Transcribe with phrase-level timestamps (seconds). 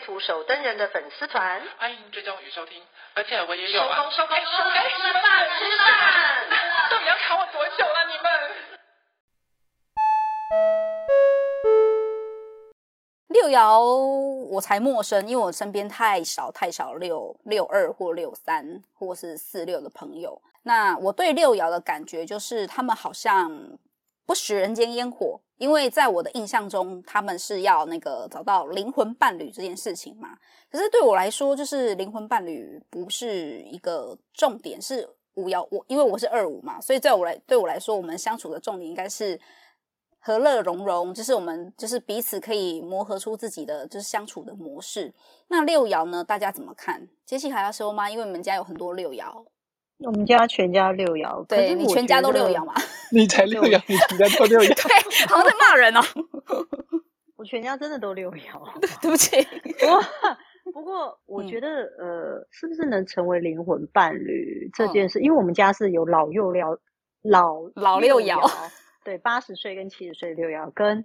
[0.00, 2.82] 图守灯人的粉丝团，欢迎追踪与收听。
[3.14, 5.88] 而且我也有啊，收工收工收工，吃饭吃饭，
[6.90, 8.06] 到底要卡我多久了？
[8.08, 8.30] 你们
[13.28, 13.80] 六爻
[14.50, 20.40] 我才陌生，因为我身边太少太少六六二或六三或是四六的朋友。
[20.62, 23.78] 那我对六爻的感觉就是，他们好像
[24.30, 25.40] 不食人间烟火。
[25.56, 30.38] 因为在我的印象中，他们是要那个找到灵魂伴侣这件事情嘛。
[30.70, 39.38] 可是对我来说，就是灵魂伴侣不是一个重点，是五爻我，因为我是二五嘛，所以在我来对我来说，我们相处的重点应该是
[40.20, 45.12] 和乐融融，就是我们就是彼此可以磨合出自己的就是相处的模式。
[45.48, 46.22] 那六爻呢？
[46.22, 47.08] 大家怎么看？
[47.26, 48.08] 杰西还要说吗？
[48.08, 49.44] 因为你们家有很多六爻。
[50.04, 52.74] 我们家全家六爻，对， 你全家都六爻嘛？
[53.12, 56.00] 你才六爻，你全家都六爻，对，好像在骂人哦。
[57.36, 58.40] 我全家真的都六爻，
[59.00, 59.36] 对不起。
[60.72, 65.18] 不过我觉得，嗯、呃，是不是能成为灵魂伴侣这件事？
[65.18, 66.78] 嗯、因为我们家是有老幼爻，
[67.22, 68.38] 老老六爻，
[69.04, 71.04] 对，八十岁跟七十岁六爻，跟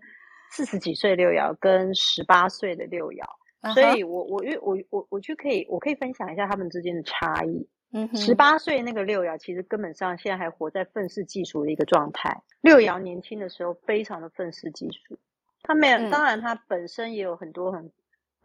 [0.52, 3.24] 四十几岁六爻，跟十八岁的六爻。
[3.62, 3.74] Uh huh.
[3.74, 7.68] 所以我我我我我就可以，我可以分享一下他们之间的差异。
[8.14, 12.44] 十八岁那个六爻，其实根本上现在还活在愤世嫉俗的一个状态。
[12.62, 15.18] 六爻年轻的时候非常的愤世嫉俗，
[15.64, 17.92] 他没有，当然他本身也有很多很。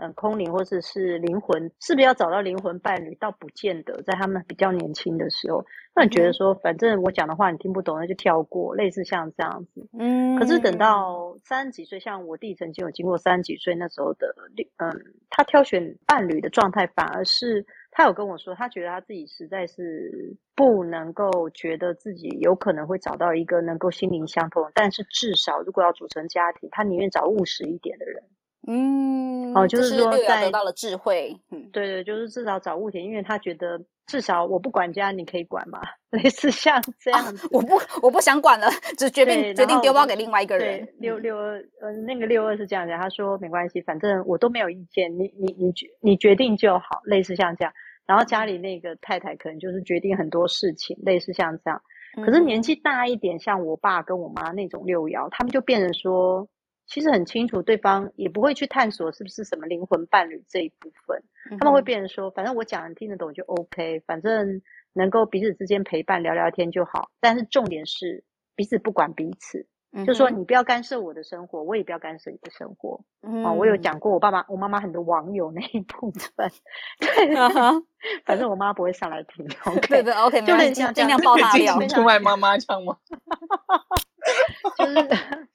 [0.02, 3.14] 嗯，空灵或者是灵魂，是不是要找到灵魂伴侣？
[3.16, 5.62] 倒不见得，在他们比较年轻的时候，
[5.94, 9.86] 那你觉得说，反正我讲的话你听不懂，那就跳过，类似像这样子。
[9.98, 14.34] 嗯，可是等到三十几岁，像我弟曾经有经过三十几岁那时候的，
[14.78, 14.88] 嗯，
[15.28, 28.22] 他挑选伴侣的状态，反而是他有跟我说，他觉得他自己实在是不能够觉得自己有可能会找到一个能够心灵相通，但是至少如果要组成家庭，他宁愿找务实一点的人。
[28.72, 35.80] 嗯，哦，就是说在得到了智慧，嗯，对对，就是至少找物田，因为他觉得至少我不管家，你可以管嘛，
[36.12, 40.86] 类似像这样子，啊、我不我不想管了，只决定决定丢包给另外一个人。
[40.86, 47.72] 对，六六二，呃，那个六二是这样讲，他说没关系，反正我都没有意见，你你你决你决定就好，类似像这样。
[48.06, 51.82] 然后家里那个太太可能就是决定很多事情，类似像这样。
[52.24, 56.46] 可是年纪大一点，像我爸跟我妈那种六爻，他们就变成说。
[56.90, 64.60] 其实很清楚，对方也不会去探索是不是什么灵魂伴侣这一部分，嗯、他们会变成说，反正我讲你听得懂就 OK，反正
[64.92, 67.10] 能够彼此之间陪伴聊聊天就好。
[67.20, 68.24] 但是重点是
[68.56, 69.68] 彼此不管彼此，
[70.04, 73.04] 就说你不要干涉我的生活，我也不要干涉你的生活。
[73.22, 76.50] 嗯、哦，我有讲过我爸爸、我妈妈很多网友那一部分，
[76.98, 77.36] 对，
[78.26, 79.46] 反正我妈不会上来听。
[79.46, 79.86] Okay?
[79.88, 82.96] 对对，OK，就尽量尽量爆大料，出卖妈妈这样吗？
[84.76, 85.48] 就是。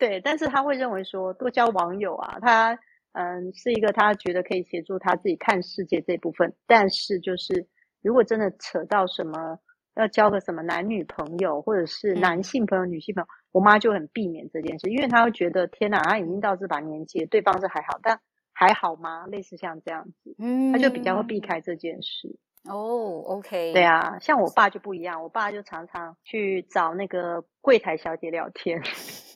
[0.00, 2.76] 对，但是他会认为说多交网友啊，他
[3.12, 6.52] 嗯是一个他觉得可以协助他自己看世界这部分。
[6.66, 7.68] 但是就是
[8.02, 9.58] 如果真的扯到什么
[9.96, 18.18] 要交个什么男女朋友，或者是男性朋友、嗯、女性朋友，我妈就很避免这件事，因为她会觉得天哪，她已经到这把年纪了，对方是还好，但
[18.52, 19.26] 还好吗？
[19.26, 22.38] 类似像这样子，嗯，她就比较会避开这件事。
[22.68, 28.82] 哦，OK，对啊，像我爸就不一样，我爸就常常去找那个柜台小姐聊天。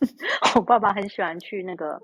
[0.56, 2.00] 我爸爸很喜欢去那个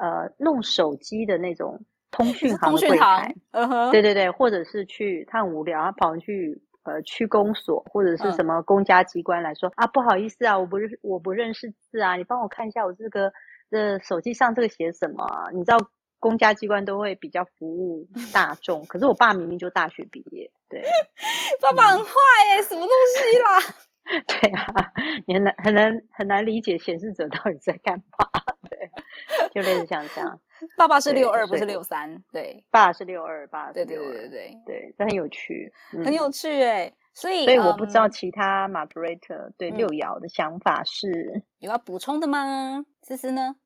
[0.00, 13.32] 呃弄手机的那种通讯 行的柜台，嗯哼，对对对，或者是去他很无聊，他跑去呃区公所或者是什么公家机关来说、嗯、啊，不好意思啊，我不认我不认识字啊，你帮我看一下我这个
[13.70, 15.50] 这手机上这个写什么啊？
[15.54, 15.78] 你知道？
[16.22, 20.80] 公家机关都会比较服务 大众，可是我爸明明就大学毕业，对，
[21.60, 22.12] 爸爸很坏
[22.54, 23.74] 耶，嗯、什么东西啦？
[24.28, 24.92] 对啊，
[25.26, 28.28] 你很难很难很难理解显示者到底在干嘛，
[28.70, 28.90] 对，
[29.52, 30.40] 就类似像这样。
[30.76, 42.84] 爸爸是六二，不是六三，对，爸爸是六二，爸爸对对对对对对，这很有趣，嗯、很有趣哎，所以所以我不知道其他 moderator 对六爻的想法是、嗯、有要补充的吗？
[43.02, 43.56] 思思呢？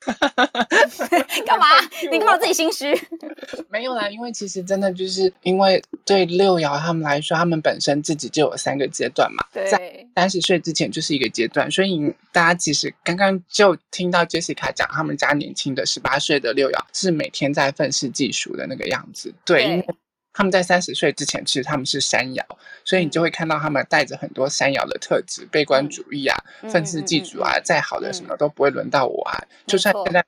[1.46, 1.66] 干嘛？
[2.10, 2.94] 你干嘛自己心虚？
[3.70, 19.86] 没有啦，因为其实真的就是因为对六爻他们来说，他们本身自己就有三个阶段嘛，对，在三十岁之前就是一个阶段，所以大家其实刚刚就听到 Jessica 讲，他们家年轻的十八岁的六爻是每天在愤世嫉俗的那个样子，对，对因为
[20.36, 22.44] 他们在三十岁之前，其实他们是山摇，
[22.84, 26.36] 所以你就会看到他们带着很多山摇的特质，嗯、悲观主义啊，
[26.70, 30.22] 愤世嫉俗啊，再好的什么都不会轮到我啊，嗯、就算现在。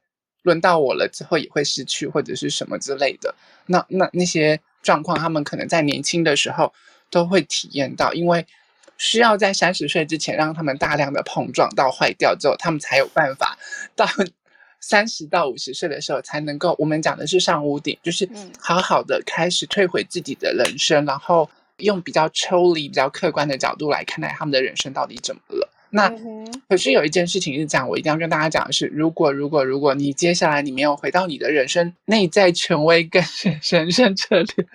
[0.45, 3.35] 轮到我了之后也会失去或者是什么之类的，
[3.67, 6.73] 那那那些状况，他们可能在年轻的时候
[7.11, 8.47] 都会体验到，因为
[8.97, 13.59] 需要在三十岁之前让他们大量的碰撞到坏掉之后，他们才有办法
[13.97, 14.07] 到
[14.81, 18.29] 三十到五十岁的时候才能够，我们讲的是上屋顶，就是
[18.59, 21.49] 好好的开始退回自己的人生，然后
[21.79, 25.69] 用比较抽离、比较客观的角度来看待他们的人生到底怎么了。
[25.91, 26.13] 那
[26.69, 33.23] 可是有一件事情是这样，我一定要跟大家讲的是，如果如果如果你接下来你没有回到你的人生内在权威跟
[33.71, 34.67] 人生策略，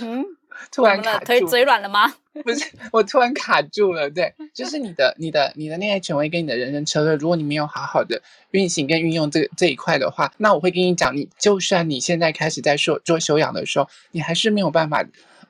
[0.00, 0.24] 嗯、
[0.70, 2.14] 突然卡住，腿嘴软了吗？
[2.44, 4.08] 不是，我突然卡住了。
[4.08, 8.20] 对，就是你的你的你的恋爱权威跟你的人生策略，如果你没有好好的
[8.52, 15.04] 运行跟运用这这一块的话，那我会跟你讲，你就算你现在开始在做做修养的时候，你还是没有办法。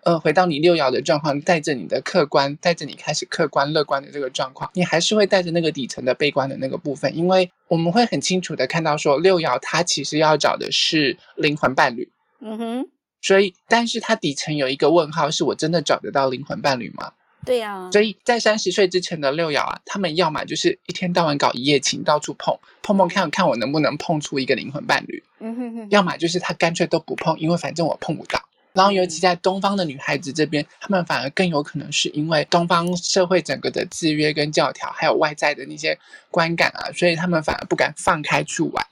[0.04, 12.08] 呃，回到你六爻的状况，带着你的客观，带着你开始客观乐观的这个状况，你还是会带着那个底层的悲观的那个部分，因为我们会很清楚的看到说，六爻它其实要找的是灵魂伴侣，
[12.40, 12.88] 嗯哼，
[13.20, 17.12] 所以，但是它底层有一个问号，是我真的找得到灵魂伴侣吗？
[17.44, 28.42] 对呀、啊，所以在三十岁之前的六爻啊，他们要么就是一天到晚搞一夜情，到处碰碰碰看看我能不能碰出一个灵魂伴侣，嗯哼哼，要么就是他干脆都不碰，因为反正我碰不到。
[28.74, 35.98] 然后，尤其在东方的女孩子这边，她们反而更有可能是因为东方社会整个的制约跟教条，还有外在的那些
[36.30, 38.86] 观感啊，所以她们反而不敢放开去玩，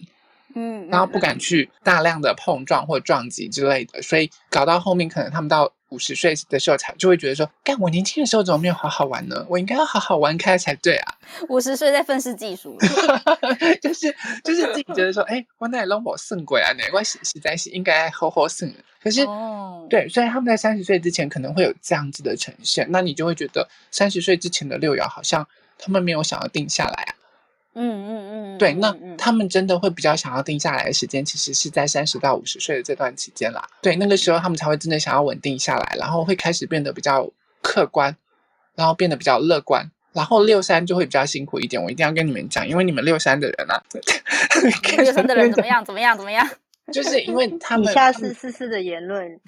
[0.59, 9.47] 嗯，然后不敢去大量的碰撞或撞击之类的，所以搞到后面，可能他们到五十岁的时候才就会觉得说，干我年轻的时候怎么没有好好玩呢？
[9.49, 11.15] 我应该要好好玩开才对啊！
[11.51, 12.77] 五十岁在愤世嫉俗，
[13.81, 14.13] 就是
[14.43, 18.73] 就是自己觉得说，哎，我那龙我胜鬼啊，哪关系实在是应该好好胜。
[19.03, 25.47] 可是，哦、对，所以他们在三十岁之前可能会有这样子的呈现，那你就会觉得三十岁之前的六爻好像
[25.79, 27.15] 他们没有想要定下来啊。
[27.77, 33.63] 嗯嗯嗯，对，那他们真的会比较想要定下来的时间，其实是在三十到五十岁的这段期间啦。
[33.83, 37.31] 对，那个时候他们才会真的想要稳定下来，然后会开始变得比较
[37.63, 38.17] 客观，
[38.75, 41.83] 然后变得比较乐观，然后六三就会比较辛苦一点。
[41.83, 43.83] 我一定要跟你们讲，因为你们六三的人啊，
[45.03, 45.85] 六三的人怎么样？
[45.85, 46.17] 怎么样？
[46.17, 46.49] 怎么样？
[46.93, 49.41] 就是因为他们以下是思思的言论，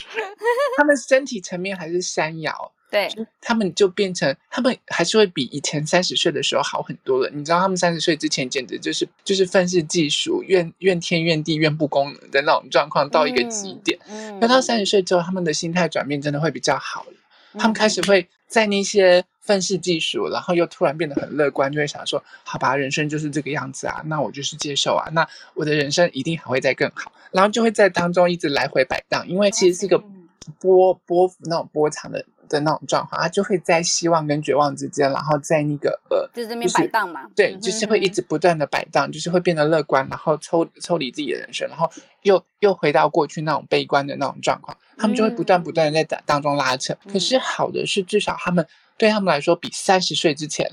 [0.77, 2.53] 他们身体层面还是山爻，
[2.91, 3.09] 对，
[3.41, 7.31] 他们就变成他们还是会比以前三十岁的时候好很多了。
[7.31, 13.99] 你知道，他们三十岁之前简直就是就是愤世嫉俗、怨怨天怨地、怨不公的那种状况到一个极点。
[14.09, 17.13] 嗯，那到三十岁之后，他们的心态转变真的会比较好了。
[17.55, 27.11] 他们开始会在那些愤世嫉俗，然后又突然变得很乐观，就会想说：好吧，人生就是这个样子啊，那我就是接受啊，那我的人生一定还会再更好。
[27.33, 30.03] 然后就会在当中一直来回摆荡，因为其实是一个
[30.61, 41.91] 波波那种波长的的那种状况，他就会在希望跟绝望之间，然后在那个呃，就是这边摆荡嘛，对，就是会一直不断的摆荡，就是会变得乐观，然后抽抽离自己的人生，然后
[42.23, 46.97] 又又回到过去那种悲观的那种状况，他们就会不断不断的在当中拉扯。
[47.13, 48.67] 可是好的是，至少他们
[48.97, 50.71] 对他们来说，比三十岁之前。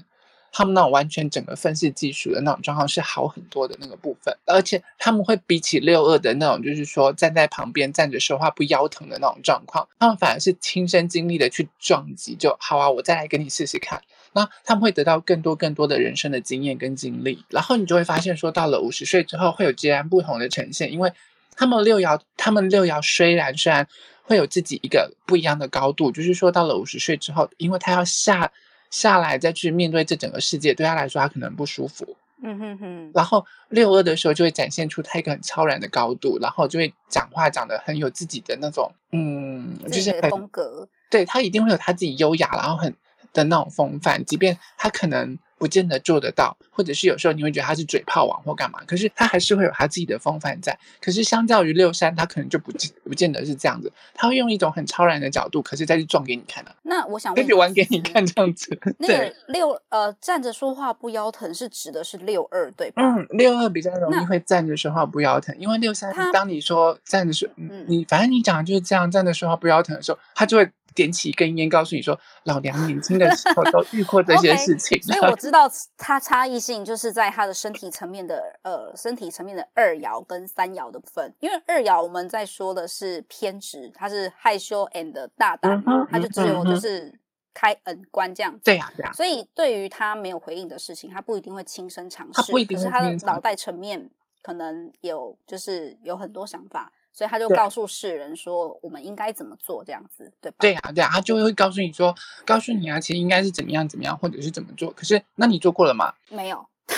[0.57, 14.01] 他们那种完全整个愤世嫉俗的那种状况是好很多的那个部分，而且他们会比起六二的那种，就是说站在旁边站着说话不腰疼的那种状况，他们反而是亲身经历的去撞击，就好啊，我再来跟你试试看。
[14.31, 21.11] 那他们会得到更多更多的人生的经验跟经历，然后你就会发现说，到了五十岁之后会有截然不同的呈现，因为
[21.57, 23.85] 他们六爻，他们六爻虽然虽然
[24.23, 28.49] 会有自己一个不一样的高度，就是说到了五十岁之后，因为他要下。
[28.89, 32.15] 下来再去面对这整个世界，对他来说他可能不舒服。
[32.43, 33.11] 嗯哼哼。
[33.13, 40.87] 然后六二的时候就会展现出他一个很超然的高度，然后就会讲话讲得很有自己的那种，嗯，就是风格。
[41.09, 42.93] 对，他一定会有他自己优雅，然后很
[43.33, 45.37] 的那种风范，即便他可能。
[45.57, 50.77] 不见得做得到，或者是有时候你会觉得他是嘴炮王或干嘛，可是他还是会有他自己的风范在。
[51.01, 56.75] 可是相较于六三，他可能就不见不见得是这样子，他会用一种很超然的角度，可是再去撞给你看啊。
[56.83, 58.77] 那我想可以玩给你看这样子。
[58.99, 63.01] 那个六呃站着说话不腰疼是指的是六二对吧？
[63.01, 70.69] 嗯，六二比较容易会站着说话不腰疼，因为六三当你说站着说，嗯，你反正你讲的就是这样站着说话不腰疼的时候，他就会。
[70.95, 74.97] 点起一根烟，告诉你说，老娘年轻的时候都遇过这些事情。
[74.97, 81.31] okay, 所以我知道它差异性就是在它的身体层面的呃身体层面的二爻跟三爻的部分。
[81.41, 87.13] 因为二爻我们在说的是偏执，它是害羞 and 大胆，它就只有就是
[87.53, 88.61] 开恩关这样子。
[88.63, 89.11] 对呀，对呀。
[89.11, 94.09] 所以对于他没有回应的事情，他不一定会亲身尝试，可是他的脑袋层面
[94.41, 96.91] 可能有就是有很多想法。
[97.15, 100.57] 所以他就告诉世人说，我们应该怎么做，这样子，对吧？
[100.59, 102.13] 对啊，对啊，他就会告诉你说，
[102.45, 104.91] 告诉你啊，其实应该是怎么样怎么样，或者是怎么做。
[104.91, 106.13] 可是，那你做过了吗？
[106.29, 106.67] 没有。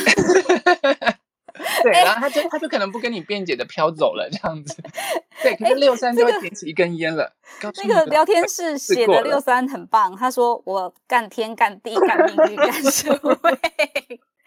[1.84, 4.76] 对， 然后他就他就可能不跟你辩解的飘走了，这样子。
[5.42, 7.32] 对，可是六三就会点起一根烟了。
[7.74, 13.38] 这个、那个聊天室写的六三很棒，他说我干天干地干命运干社会。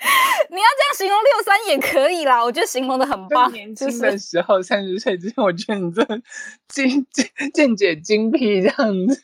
[0.51, 3.53] 你要这样形容六三也可以啦，我觉得形容的很棒。
[3.53, 6.05] 年轻的时候，三十岁之前，我觉得你这
[6.69, 9.23] 见见见解精辟这样子。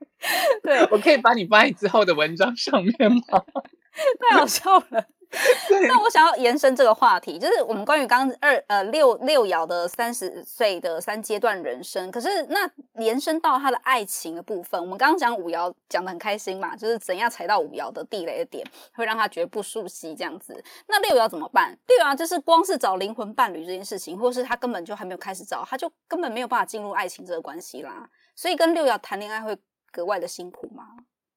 [0.62, 3.42] 对，我可以把你放在之后的文章上面吗？
[4.30, 5.04] 太好笑了。
[5.88, 12.68] 那我想要延伸这个话题，就是我们关于刚二呃六六爻的三十岁的三阶段人生，可是那
[13.02, 20.62] 延伸到他的爱情的部分，我们刚刚讲五爻讲得很开心嘛，就是怎样踩到五爻的地雷的点，会让他觉得不熟悉这样子。
[20.86, 21.76] 那六爻怎么办？
[21.88, 28.08] 六爻就是光是找灵魂伴侣这件事情，或是他根本就还没有开始找，他就根本没有办法进入爱情这个关系啦。
[28.36, 29.56] 所以跟六爻谈恋爱会
[29.90, 30.84] 格外的辛苦吗？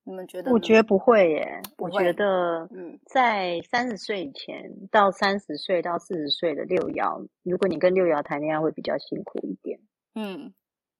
[0.08, 0.50] 你们觉得？
[0.54, 1.62] 我觉得不会耶。
[1.78, 9.78] 我觉得，嗯，在三十岁以前到三十岁到四十岁的六爻，如果你跟六爻谈恋爱，会比较辛苦一点。
[10.16, 10.54] 嗯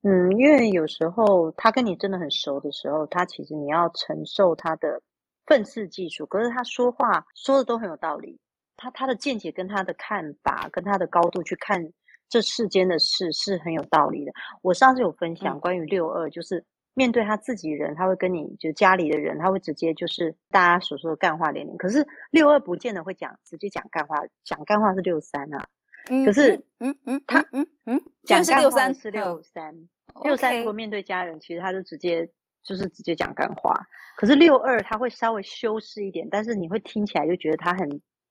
[0.04, 5.02] 嗯，因为有时候他跟你真的很熟的时候，他其实你要承受他的
[5.46, 8.38] 愤世嫉俗，可是他说话说的都很有道理。
[8.76, 11.82] 他他的见解跟他的看法跟他的高度去看
[12.28, 14.34] 这世间的事是很有道理的。
[14.62, 16.66] 我上次有分享关于六二，就是。
[16.98, 21.78] 面对他自己人，他会跟你就家里的人，他会直接就是大家所说的干话连连。
[21.78, 25.64] 可是六二不见得会讲直接讲干话，讲干话是六三啊。
[26.10, 29.76] 嗯、可是，嗯嗯，他嗯嗯讲干话是六三，
[30.24, 32.28] 六三如果面对家人，其实他就直接
[32.64, 33.76] 就是直接讲干话。
[34.16, 37.88] 可是六二他会稍微修饰一点，但是你会听起来就觉得他很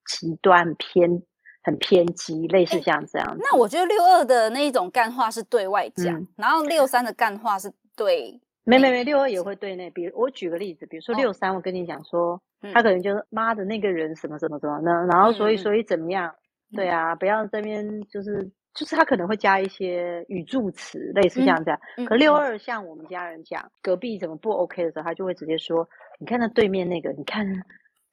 [0.07, 1.23] 极端偏
[1.63, 3.41] 很偏激，类似像这样子。
[3.45, 8.41] 那我觉得六二的那一种干话是对外讲，嗯、然后六 三的干话是对。
[8.67, 9.89] 没没没，六二也会对内。
[9.91, 12.41] 比如我举个例子，比如说六三，我跟你讲说，哦、
[12.75, 15.07] 他可能就是妈的那个人什么什么什么呢？
[15.09, 16.35] 然后所以所以怎么样？
[16.73, 21.81] 嗯、对啊，不要这边就是就是他可能会加一些语助词，类似像这样。
[21.97, 27.47] 嗯、可六二像我们家人讲隔壁怎么不 OK 的时候，他就会直接说：“你看那对面那个，你看，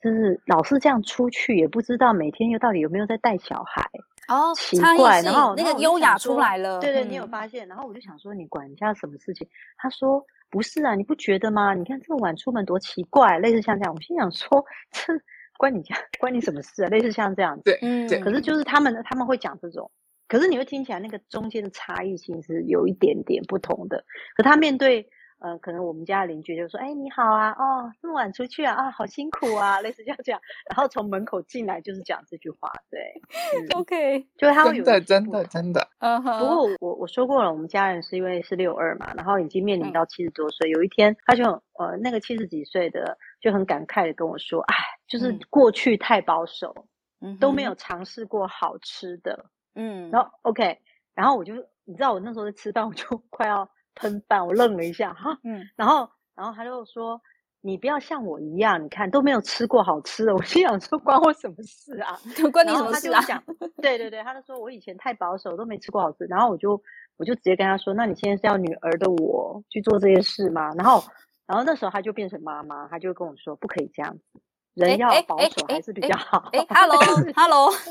[0.04, 3.90] 就是老是这样出去，也不知道每天又到底有没有在带小孩。”
[4.28, 6.80] 哦，奇怪，然后那个优雅出来了。
[6.80, 7.68] 对对，你有发现？
[7.68, 9.48] 然后我就想说，你管一下什么事情？
[9.78, 10.26] 他说。
[10.54, 11.74] 不是啊，你不觉得吗？
[11.74, 13.92] 你看这么晚出门多奇怪，类似像这样。
[13.92, 15.12] 我心想说，这
[15.58, 16.90] 关你家关你什么事啊？
[16.90, 17.64] 类似像这样子。
[17.66, 18.08] 对，嗯。
[18.22, 19.90] 可是就是他们他们会讲这种，
[20.28, 24.06] 可是你会听起来那个中间的差异性是有一点点不同的。
[24.36, 25.10] 可他面对。
[25.44, 30.40] 呃，可能我们家的邻居就说：“哎，你好啊，哦，这么晚出去啊，啊，好辛苦啊，类似这样这样。”
[30.72, 33.22] 然后从门口进来就是讲这句话，对、
[33.60, 35.86] 嗯、，OK，就是他会有真的真的真的。
[36.00, 36.40] 嗯哼。
[36.40, 44.76] 不过我我说过了，我们家人是因为是六二嘛，然后已经面临到七十多岁，嗯、有一天他就呃那个七十几岁的就很感慨的跟我说：“哎，
[45.10, 46.74] 就是过去太保守，
[47.20, 50.80] 嗯，都没有尝试过好吃的，嗯。”然后 OK，
[51.14, 53.70] 然后我就你知道我那时候在吃饭，我就快要。
[53.96, 57.22] 喷饭，我愣了一下，哈，嗯，然后，然后他就说
[57.62, 62.18] ：“你不要像我一样，你看都没有吃过好吃的。”我心想说：“关我什么事啊？
[62.52, 63.44] 关你什么事啊？”他就讲，
[63.82, 66.26] 对对对，他就说我以前太保守，都没吃过好吃。
[66.26, 66.82] 然后我就，
[67.18, 71.04] 我就直接跟他说：“那你现在是要女儿的我去做这些事吗？”然后，
[71.46, 74.40] 然后那时候他就变成妈妈，他就跟我说：“不可以这样子，
[74.74, 77.74] 人要保守还是比较好。”哎，Hello，Hello。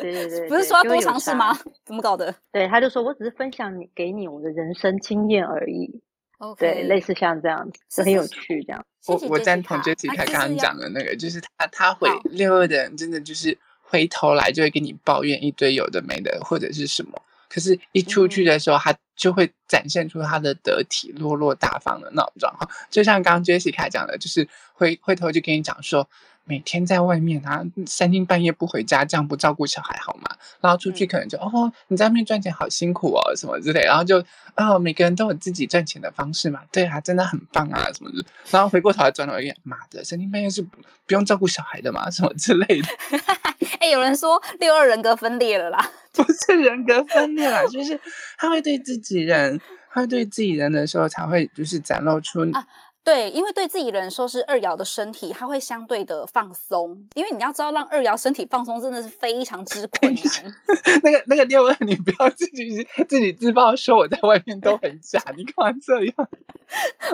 [0.00, 1.54] 对对对，不是说要多尝试吗？
[1.84, 2.34] 怎么搞的？
[2.50, 6.00] 对，他就说我只是分享你给你我的人生经验而已。
[6.38, 8.82] OK，对，类似像这样子，是很有趣这样。
[9.06, 22.68] 我我赞同 Jessica 刚刚讲的那个，就是他他会六二的人真的就是回头来就会跟你抱怨一堆有的没的或者是什么，可是一出去的时候他就会展现出他的得体落落大方的那种状况。
[22.90, 26.08] 就像刚刚 Jessica 讲的，就是回回头就跟你讲说。
[26.50, 30.34] 每天在外面啊，三更半夜不回家，这样不照顾小孩好吗？
[30.62, 34.24] 然后出去可能就、嗯、哦，你在外面赚钱好辛苦哦，什么之类，然后就
[34.56, 38.24] 哦，每个人都有自己赚钱的方式嘛，对啊，真的很棒啊，什么的。
[38.50, 40.72] 然后回过头来转头一看，妈的，三更半夜是不
[41.08, 42.88] 用照顾小孩的嘛，什么之类的。
[43.78, 47.98] 哎，有人说六二人格分裂了啦， 不是人格分裂啦，就是
[48.36, 52.66] 他会对自己人他对自己人的时候才会就是展露出啊。
[53.04, 56.94] 对，因为对自己人说是二爻的身体，他会相对的放松。
[57.14, 60.54] 因为你要知道，让二爻身体放松真的是非常之 困难。
[61.02, 66.14] 那个那个六二，你不要自己自己自爆说我在外面都很假，你干嘛这样？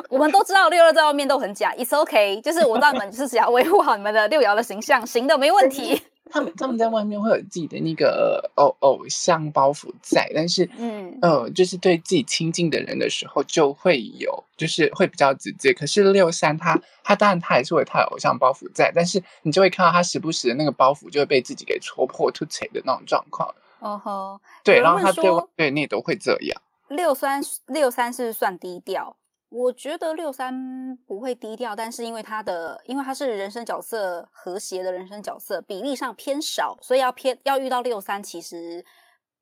[0.08, 6.02] 我们都知道六二在外面都很假，It's OK，就是我让你们就是只要维护好你们的六爻的形象，行的没问题。
[6.30, 15.72] 他们他们在外面会有自己的那个偶偶像包袱在，但是嗯呃，就是对自己亲近的人的时候就会有，就是会比较直接。
[15.72, 23.54] 可是六三他他当然他也是会他的偶像包袱在，但是你就会看到他时不时的那个包袱就会被自己给戳破、凸槌的那种状况。
[23.80, 25.24] 哦吼，对，然后他对
[25.56, 26.62] 对你也都会这样。
[26.88, 29.16] 六三六三是算低调。
[29.54, 38.84] 我觉得六三不会低调，但是因为他的，因为他是人生角色和谐的人生角色，比例上偏少，所以要偏要遇到六三，其实，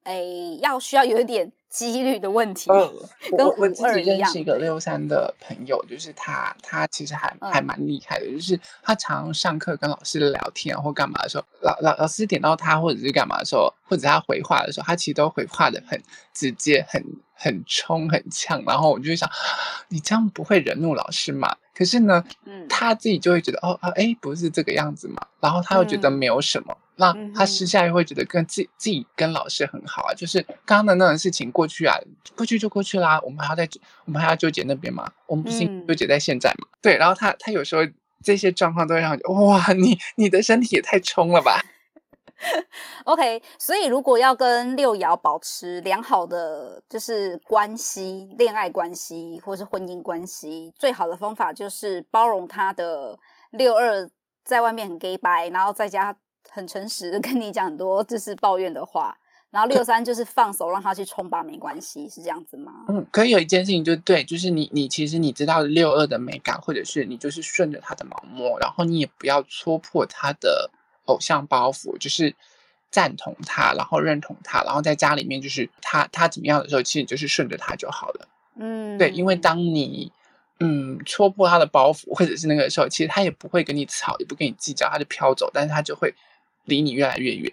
[0.04, 2.70] 诶，要需要有一点 几率的问题。
[2.70, 2.92] 嗯，
[3.38, 15.98] 跟我我自己认识一个六三的朋友，就是他，他其实还还蛮厉害的，嗯、就是他常上课跟老师聊天或干嘛的时候，老老老师点到他或者是干嘛的时候，或者他回话的时候，他其实都回话的很
[16.34, 17.02] 直接，很。
[17.42, 19.28] 很冲很呛，然后我就想，
[19.88, 21.56] 你这样不会惹怒老师嘛？
[21.74, 25.26] 可是呢，嗯，他自己就会觉得，哦啊，哎，不是这个样子嘛。
[25.40, 30.14] 然后他又觉得没有什么，那、嗯、他私下又会觉得跟自己自己跟老师很好啊。
[30.14, 31.96] 就是刚刚的那种事情过去啊，
[32.36, 33.20] 过去就过去啦。
[33.24, 33.68] 我们还要在，
[34.04, 35.10] 我们还要纠结那边嘛？
[35.26, 36.68] 我们不是纠结在现在嘛？
[36.70, 36.96] 嗯、对。
[36.96, 37.82] 然后他他有时候
[38.22, 41.60] 这些状况都会让我觉得，哇，你你的身体也太冲了吧。
[43.04, 53.18] OK，所以如果要跟六爻保持良好的就是关系、恋爱关系或是婚姻关系，最好的方法就是包容他的
[53.50, 54.08] 六二
[54.44, 56.16] 在外面很 gay 掰，然后在家
[56.48, 59.16] 很诚实的跟你讲很多就是抱怨的话，
[59.50, 62.72] 然后六三就是放手让他去冲吧，没关系，是这样子吗？
[62.88, 70.70] 嗯，可以有一件事情就对，就是你你其实你知道六二的美感，或者是你就是顺着他的毛摸，然后你也不要戳破他的。
[71.12, 72.34] 偶像包袱就是
[72.90, 78.28] 赞同他，然后认同他，然后在家里面就是他他怎么样的时候，其实就是顺着他就好了。
[78.56, 80.12] 嗯，对，因为当你
[80.60, 86.14] 嗯戳破他的包袱，或者是那个时候，其实他也不会跟你吵，也不跟你计较，他就飘走，但是他就会
[86.64, 87.50] 离你越来越远，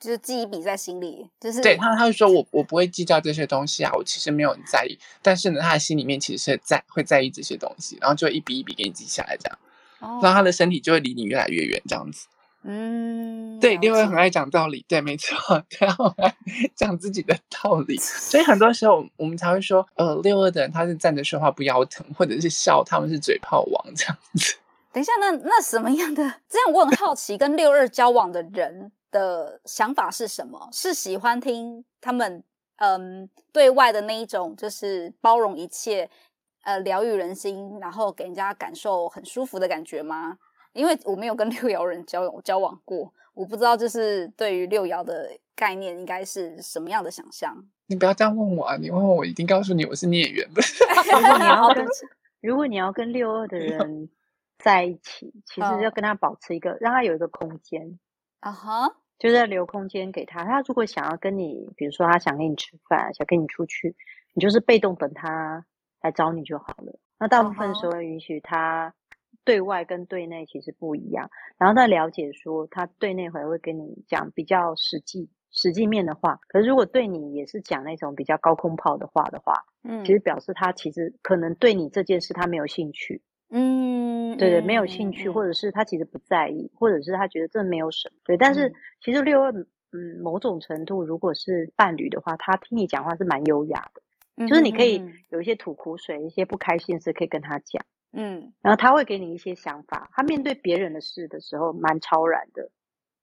[0.00, 1.28] 就是记一笔在心里。
[1.38, 9.58] 就是对他，他就说我我不会计较这些东西啊，我其实没有很在意，但是呢，他的心里面其实是在会在意这些东西，然后就会一笔一笔给你记下来，这样，
[10.00, 12.26] 哦，然后他的身体就会离你越来越远，这样子。
[12.64, 15.36] 嗯，对，六二很爱讲道理，对，没错，
[15.80, 16.34] 然后爱
[16.76, 24.56] 讲自己的道理，所以很多时候我们才会说，呃，六二的人他是站着说话不腰疼，或者是笑他们是嘴炮王这样子。
[24.92, 26.22] 等一下，那那什么样的？
[26.48, 30.68] 这样我很好奇，跟六二交往的人的想法是什么？
[30.72, 32.44] 是喜欢听他们
[32.76, 36.08] 嗯对外的那一种，就是包容一切，
[36.62, 40.36] 呃，疗愈人心，然后给人家感受很舒服的感觉吗？
[40.72, 47.56] 因为我没有跟 六爻人交往交往过，我不知道就是对于六爻的概念应该是什么样的想象。
[47.86, 48.76] 你不要这样问我啊！
[48.76, 50.62] 你问我，我一定告诉你我是孽缘的。
[51.20, 51.86] 如果你要跟
[52.40, 54.08] 如果你要跟六二的人
[54.58, 57.98] 在一起，其实要跟他保持一个，让他有一个空间
[58.40, 58.94] 啊哈，uh huh.
[59.18, 60.42] 就是要留空间给他。
[60.44, 63.94] 他如果想要跟你，比如说他想跟你吃饭，想跟你出去，
[64.32, 65.66] 你就是被动等他
[66.00, 66.98] 来找你就好了。
[67.18, 68.94] 那大部分时候允许他。
[69.44, 89.52] 对外跟对内其实不一样，然后再了解说他对内会会跟你讲比较实际实际面的话，可是如果对你也是讲那种比较高空炮的话的话，嗯，其实表示他其实可能对你这件事他没有兴趣，嗯，对对，没有兴趣，或者是他其实不在意，或者是他觉得这没有什么，对，但是其实六二，
[89.92, 97.84] 嗯，某种程度如果是伴侣的话，他听你讲话是蛮优雅的，就是你可以有一些吐苦水，一些不开心的事可以跟他讲。
[98.12, 100.10] 嗯，然后他会给你一些想法。
[100.12, 102.70] 他面对别人的事的时候，蛮超然的，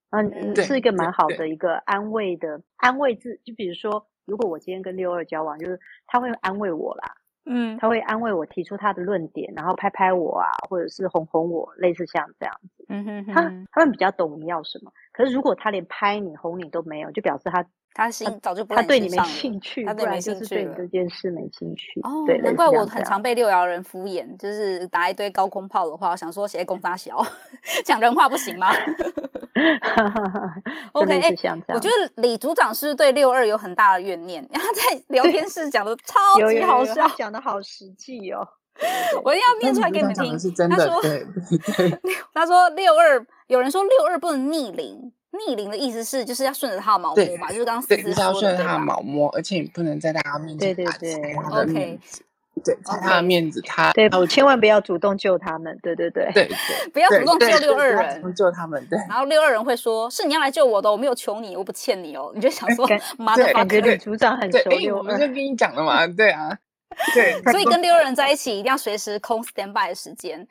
[0.10, 3.40] 嗯，是一个蛮好的一个安慰的安慰自。
[3.46, 12.86] 就比如说，如果我今天跟六二交往，就是他会安慰我啦，嗯，他会安慰我，提出他的论点，然后拍拍我啊，或者是哄哄我，类似像这样子。
[12.90, 14.92] 嗯哼哼，他他们比较懂你要什么。
[15.12, 17.66] 可是如果他连拍你哄你都没有，就表示他。
[17.94, 22.00] 他心早就不他对你没兴趣，他对你没兴趣，对你这件事没兴趣。
[22.02, 27.22] 哦，对，难怪我很常被六爻人敷衍，就是打一堆高空炮的话，想说谁攻大小，
[27.84, 28.72] 讲人话不行吗？
[30.94, 31.22] OK，
[31.74, 36.18] 我觉得李组长是对六二有很大的怨念， 然后在聊天室讲的超
[36.50, 38.48] 级好笑，讲的好实际哦。
[39.26, 40.40] 我一定要念出来给你们听。
[40.40, 41.02] 是真的，他说，
[42.34, 45.12] 他说六二，有人说六二不能逆龄。
[45.48, 52.00] 逆鳞的意思是就是要顺着他的毛摸嘛，就是刚刚思思说的，顺着他的毛摸，而且你不能在大家面前对对对，OK。
[52.62, 56.50] 对，踩他的面子，他对，我千万不要主动救他们，对对对，对，
[56.92, 59.00] 不要主动救六二人，救他们，对。
[59.08, 62.86] 然后六二人会说：“是你要来救我的，我没有求你，我不欠你哦。”你就想说
[63.18, 66.58] ：“妈的，感觉女组长很熟六二。”我就跟你讲了嘛， 对啊。
[67.16, 70.46] 对， 所以跟六人在一起一定要随时空 stand by 的时间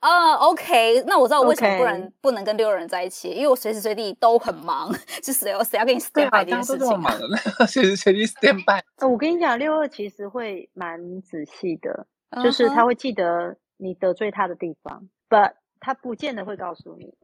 [0.00, 0.34] 啊。
[0.34, 6.80] Uh, OK，那我知道我为什么不能.不能跟六人在一起，因为我随时随地都很忙，就是谁谁要跟你 stand by 这件事情。
[6.80, 7.36] 对啊，忙的，
[7.66, 8.82] 随时随地 stand by。
[9.06, 12.06] 我跟你讲，六二其实会蛮仔细的，
[12.42, 17.14] 就是他会记得你得罪他的地方、uh huh.，but 他不见得会告诉你。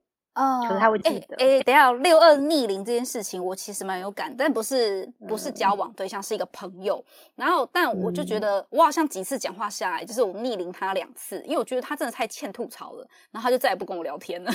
[0.41, 1.37] 哦，可是他会记得。
[1.37, 7.05] 哎，等下六二逆龄这件事情，我其实蛮有感，但不是不是交往对象，是一个朋友。
[7.37, 13.07] 然后，但我就觉得，我好像几次讲话下来，就是我逆龄他两次，因为我觉得他真的太欠吐槽了。
[13.31, 14.51] 然后他就再也不跟我聊天了。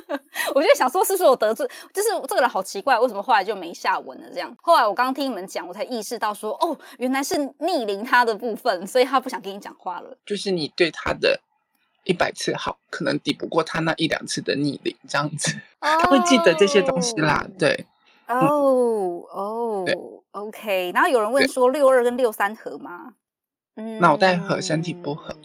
[0.54, 1.66] 我就想说，是不是我得罪？
[1.94, 4.28] 就是这个人好奇怪，为什么后来就没下文了？
[4.32, 4.54] 这样。
[4.60, 10.16] 后来我刚刚听你们讲，我才意识到说，哦，原来是逆龄他的部分，所以他不想跟你讲话了。
[10.26, 11.40] 就是你对他的。
[12.04, 17.46] 一百次好，可能抵不过他那一两次的逆鳞，这样子，oh, 他会记得这些东西啦。
[17.58, 17.86] 对，
[18.26, 19.86] 哦哦
[20.32, 20.92] ，OK。
[20.94, 23.14] 然后有人问说，六二跟六三合吗？
[23.76, 25.36] 嗯，脑袋合，身体不合，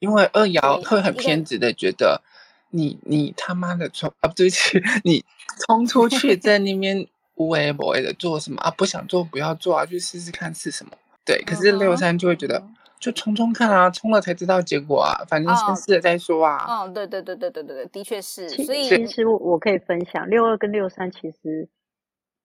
[0.00, 2.22] 因为二爻会很偏执的觉得
[2.70, 5.24] 你你他妈的冲啊，对 不起，你
[5.66, 8.70] 冲出去 在那边无为不为的做什么啊？
[8.70, 10.92] 不想做不要做啊，去试试看是什么。
[11.24, 12.62] 对，可是六三就会觉得。
[13.00, 16.64] 就冲冲看啊，冲了才知道结果啊，反正先试了再说啊。
[16.66, 18.48] 哦，对对对对对对对，的确是。
[18.48, 21.68] 所以其实我我可以分享，六二跟六三其实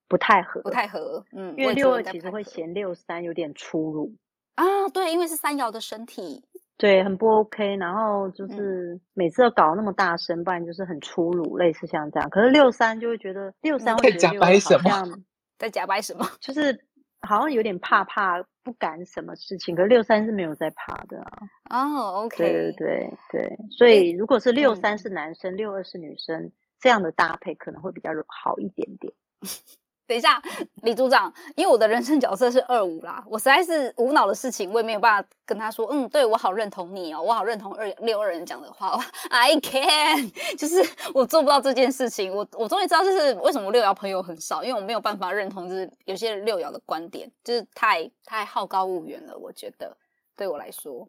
[0.06, 1.24] 不太合，不太合。
[1.32, 4.14] 嗯，因为六二其实会嫌六三有点粗鲁
[4.56, 4.88] 啊。
[4.92, 6.44] 对，因为是三爻的身体，
[6.76, 7.76] 对，很不 OK。
[7.76, 12.28] 然后就是每次都搞那么大声，不然就是很粗鲁，类似像这样。
[12.28, 15.22] 可是六三就会觉得六三会觉得六二好像
[15.58, 16.84] 在假掰什么，就是。
[17.22, 19.74] 好像有点怕怕，不敢什么事情。
[19.74, 21.48] 可是六三是没有在怕的啊。
[21.70, 29.12] 哦，OK，对对对，所以如果是六三是男生，六二是女生，这样的搭配可能会比较好一点点。
[30.10, 30.42] 等一下，
[30.82, 49.96] 李组长，因为我的人生角色是二五啦，我实在是无脑的事情，我也没有办法跟他说，嗯，对，我好认同你哦，我好认同二六二人讲的话，I can， 就是我做不到这件事情，我我终于知道就是为什么六爻朋友很少，因为我没有办法认同就是有些六爻的观点，就是太太好高骛远了，我觉得
[50.36, 51.08] 对我来说，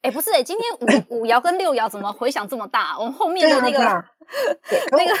[0.00, 2.96] 哎，不是哎，今天五五爻跟六爻怎么回响这么大？
[2.98, 3.78] 我们后面的那个
[4.92, 5.14] 那个。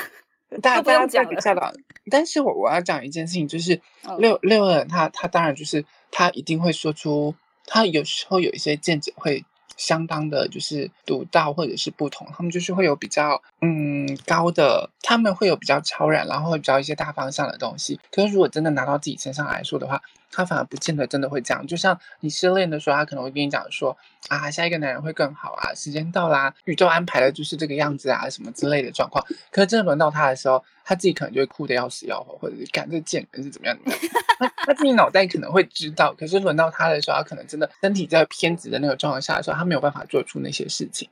[0.60, 1.72] 大家不用讲比较了，
[2.10, 3.80] 但是我我要讲一件事情，就是
[4.18, 7.34] 六六人他他当然就是他一定会说出，
[7.66, 9.44] 他有时候有一些见解会
[9.76, 17.98] 相当的，就是独到或者是不同，他们就是会有比较嗯高的，他们会有比较超然，然后会比较一些大方向的东西。
[18.10, 23.96] 可是如果真的拿到自己身上来说的话，他反而不见得真的会这样，就像你失恋的时候，他可能会跟你讲说
[24.28, 29.24] 啊，下一个男人会更好啊，时间到啦，宇宙安排的就是这个样子啊，什么之类的状况。
[29.50, 33.92] 可是真的轮到他的时候，他自己可能就会哭得要死要活，或者是干这贱人是怎么样的，
[34.38, 41.08] 他他自己脑袋可能会知道，可是轮到他的时候，他可能真的身体在偏执的那个状况下的时候，他没有办法做出那些事情。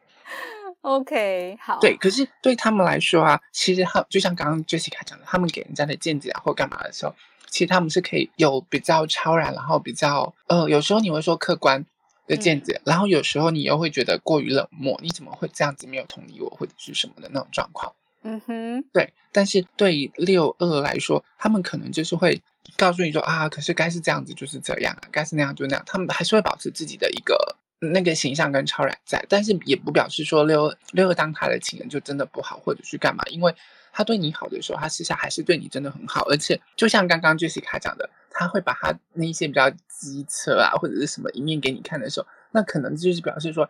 [0.83, 1.79] OK，好。
[1.79, 7.15] 对，可是对他们来说啊，其实他就像刚刚 Jessica 讲的，他们给人家的见解啊或干嘛的时候。
[7.51, 11.85] 其实他们是可以有比较超然，然后比较呃，有时候你会说客观
[12.27, 17.93] 的见解，嗯、然后有时候你又会觉得过于冷漠，你怎么会这样子没有同理我或者是什么的那种状况？
[18.23, 19.13] 嗯哼，对。
[19.33, 22.41] 但是对于六二来说，他们可能就是会
[22.77, 33.53] 告诉你说啊，可是该是这样子就是这样啊，该是那样就那样，他们还是会保持自己的一个那个形象跟超然在，但是也不表示说六六二当他的情人就真的不好或者是干嘛，因为。
[34.01, 43.69] 他对你好的时候，他私下还是对你真的很好，而且就像刚刚 Jessica 讲的，他会把他那一些比较机车啊或者是什么一面给你看的时候，那可能就是表示说，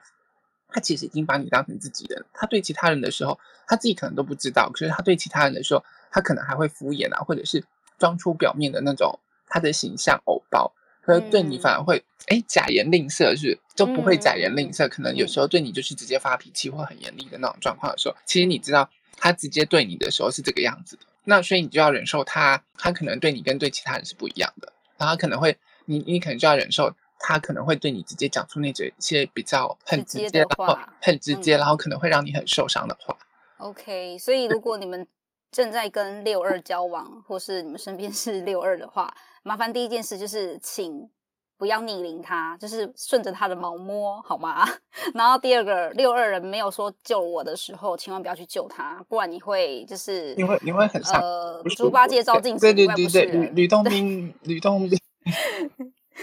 [0.69, 2.25] 他其实已经把你当成自己人。
[2.33, 7.65] 他对其他人的时候，他自己可能都不知道，可是他对其他人的时候，他可能还会敷衍啊，或者是
[7.99, 18.89] 装出表面的那种他的形象偶包，可是对你反而会哎假言吝啬，是就不会假言吝啬，可能有时候对你就是直接发脾气或很严厉的那种状况的时候，其实你知道。
[19.21, 33.17] 他直接对你的时候是这个样子的，那所以你就要忍受他，他可能对你跟对其他人是不一样的，然后可能会，你你可能就要忍受他可能会对你直接讲出那些比较很直接的话，很直接，然后可能会让你很受伤的话。
[33.59, 35.07] OK，所以如果你们
[35.53, 41.11] 正在跟六二交往，或是你们身边是六二的话，麻烦第一件事就是请
[41.61, 44.67] 不要逆鳞他，就是顺着他的毛摸，好吗？
[45.13, 54.99] 然后第二个六二人没有说救我的时候，千万不要去救他，不然你会就是你会你会很呃猪八戒照镜子，对对对对，吕吕洞宾吕洞宾，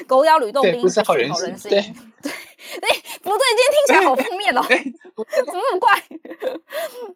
[0.08, 1.82] 狗咬吕洞宾不是好人心，对对
[2.82, 2.90] 对，
[3.22, 4.62] 不对，今天听起来好负面哦，
[5.46, 6.04] 怎么那么怪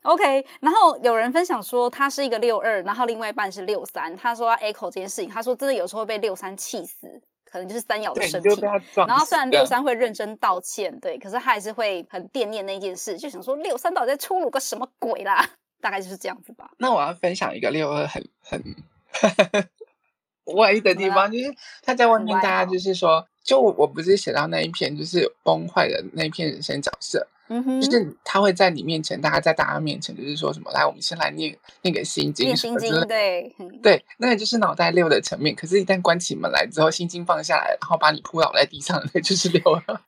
[0.03, 7.19] ？OK，然后有人分享说他是一个六二，然后另外一半是六三，他说要 echo 这件事情，他说真的有时候会被六三气死。
[7.51, 8.49] 可能就是三爻的身体，
[8.95, 15.45] 然后虽然六三会认真道歉，对，可是他还是会很惦念那件事，就想说六三到底在粗鲁个什么鬼啦？
[15.81, 16.71] 大概就是这样子吧。
[16.77, 18.63] 那我要分享一个六二很很
[20.55, 27.27] 歪的地方，就是他在外面，大家就是说，就我不是写到那一篇，就是崩坏的那一篇人生角色。
[27.53, 30.71] 嗯哼，就是他会在你面前，大家在大家面前，就是说什么？
[30.71, 35.53] 来，我们先来念那个心经，念心经，对，对，那个就是脑袋六的层面。
[35.53, 39.83] 可是，一旦关起门来之后，心经放下来，然后把你扑倒在地上，那 就是六了。
[39.87, 40.01] 啊，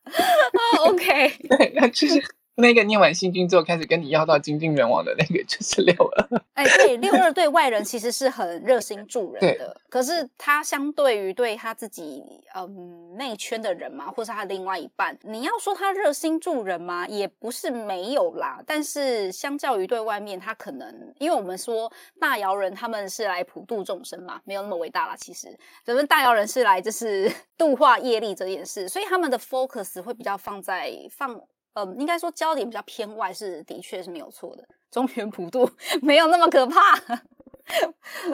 [0.88, 2.24] OK，对，那就是。
[2.56, 17.08] 那个念完心经之后开始跟你要到精尽人亡的那个就是六二， 哎，对，六二对外人其实是很热心助人的，可是他相对于对他自己嗯内圈的人嘛，或是他的另外一半，你要说他热心助人吗？
[17.08, 25.16] 也不是没有啦，但是相较于对外面，他可能因为我们说大姚人他们是来普度众生嘛，没有那么伟大啦。
[25.18, 25.48] 其实
[25.84, 31.42] 咱们大姚人是来就是 度化业力这件事，所以他们的 focus 会比较放在放。
[31.74, 34.68] 嗯，应该说焦点比较偏外，是的确是没有错的。
[34.92, 35.70] 中原普渡
[36.04, 36.78] 没有那么可怕。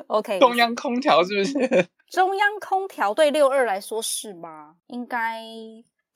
[0.08, 1.88] OK，中央空调是不是？
[2.10, 4.76] 中央空调对六二来说是吗？
[4.88, 5.42] 应该，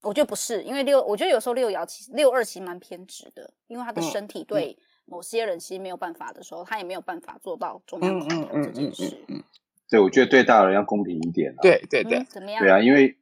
[0.01, 9.23] 我觉得不是，因为六，我觉得有时候六爻其实六二其实蛮偏执的，因为他的身体对某些人其实没有办法的时候，他也没有办法做到中央空调这件事。
[9.29, 9.41] 嗯，
[9.89, 11.55] 对，我觉得对大人要公平一点。
[11.61, 12.61] 对对对，怎么样？
[12.61, 13.17] 对啊，因为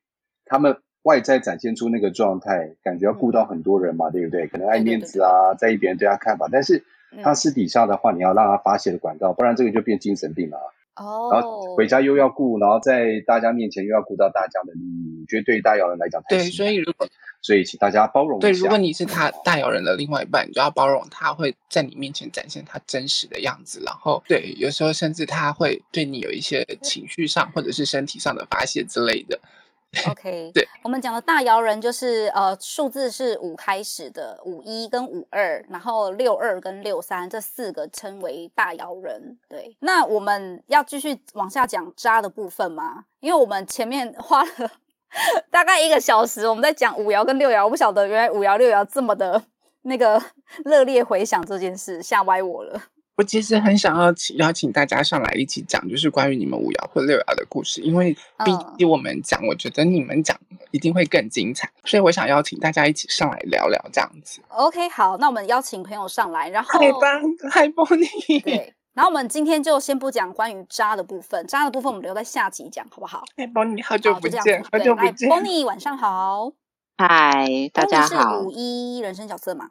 [0.46, 0.82] 他们。
[1.04, 4.48] 外在展现出那个状态，感觉要顾到很多人嘛，嗯、对不对？
[4.48, 6.48] 可能爱面子啊，在意别人对他看法。
[6.52, 6.84] 但是
[7.24, 10.58] 他私底下的话，你要让他发泄的管道，不然这个就变精神病了。
[10.96, 11.30] 哦。
[11.32, 17.08] 然后回家又要顾，然后在大家面前又要顾到大家的利益，我觉得对于大姚人来讲，对，所以如果
[17.42, 18.48] 所以请大家包容一下。
[18.48, 29.40] 对，如果你是他大姚人的另外一半，你就要包容他会在你面前展现他真实的样子，然后对，有时候甚至他会对你有一些情绪上或者是身体上的发泄之类的。
[30.10, 39.38] OK， 对，我们讲的大摇人就是呃，数字是五开始的，五一跟五二，然后六二跟六三这四个称为大摇人。
[39.50, 43.06] 对，那我们要继续往下讲渣的部分吗？
[43.20, 44.72] 因为我们前面花了
[45.52, 49.44] 大概一个小时，我们在讲五爻跟六爻，我不晓得原来五爻六爻这么的
[49.82, 50.22] 那个
[50.64, 52.82] 热烈回响这件事，吓歪我了。
[53.18, 60.36] 我其实很想要请邀请大家上来一起讲，就是关于你们五爻或六爻的故事，因为比起我们讲，我觉得你们讲
[60.72, 64.42] 一定会更精彩，所以我想邀请大家一起上来聊聊这样子。
[64.48, 66.80] OK，好，那我们邀请朋友上来，然后
[67.50, 68.42] 嗨，Bonnie。
[68.44, 73.24] 对，然后我们今天就先不讲关于渣的部分，渣的部分我们留在下集讲，好不好？
[73.36, 76.54] 嗨，Bonnie，好久不见，好久不见，Bonnie，晚上好。
[76.98, 78.40] 嗨，大家好。
[78.40, 79.70] 是五一人生角色嘛？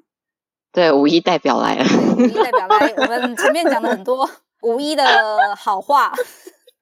[0.72, 1.85] 对，五一代表来了。
[2.16, 4.28] 五一代表来，我们前面讲了很多
[4.62, 5.04] 五一的
[5.56, 6.12] 好话，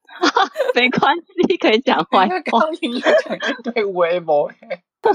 [0.74, 1.14] 没关
[1.46, 2.60] 系，可以讲坏话。
[2.60, 4.50] 讲一堆微博。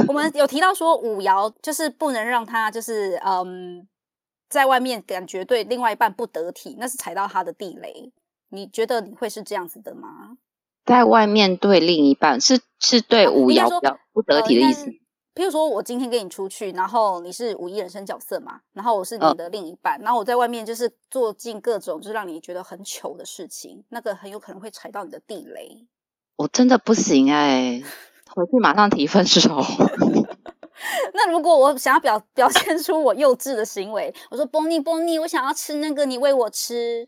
[0.08, 3.88] 我们有提到说五爻就是不能让他就是嗯，
[4.50, 8.12] 在外面感觉对另外一半不得体，那是踩到他的地雷。
[8.50, 10.38] 你觉得你会是这样子的吗？
[10.86, 14.86] 在外面对另一半是是对五爻比较不得体的意思。
[15.36, 25.88] 譬如说，我今天跟你出去，然后你是五一人生角色嘛，然后我是你的另一半，哦、然后我在外面就是做尽各种就是让你觉得很糗的事情，那个很有可能会踩到你的地雷。
[26.36, 27.84] 我真的不行哎、欸，
[28.36, 29.62] 回去马上提分手。
[31.14, 37.08] 那如果我想要表表现出我幼稚的行为，我说 Bonnie Bonnie，我想要吃那个，你喂我吃。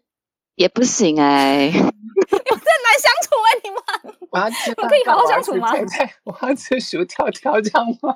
[0.55, 1.73] 也不行哎、
[2.99, 3.79] 相处哎、欸，你们，
[4.31, 5.71] 我要吃，可以好好相处吗？
[6.23, 8.15] 我要吃薯条条这样吗？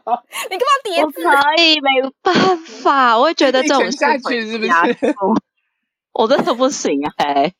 [0.49, 1.23] 你干嘛叠字？
[1.23, 4.71] 可以，没办法，我会觉得这种下去是不是？
[6.13, 7.53] 我真的不行哎、欸，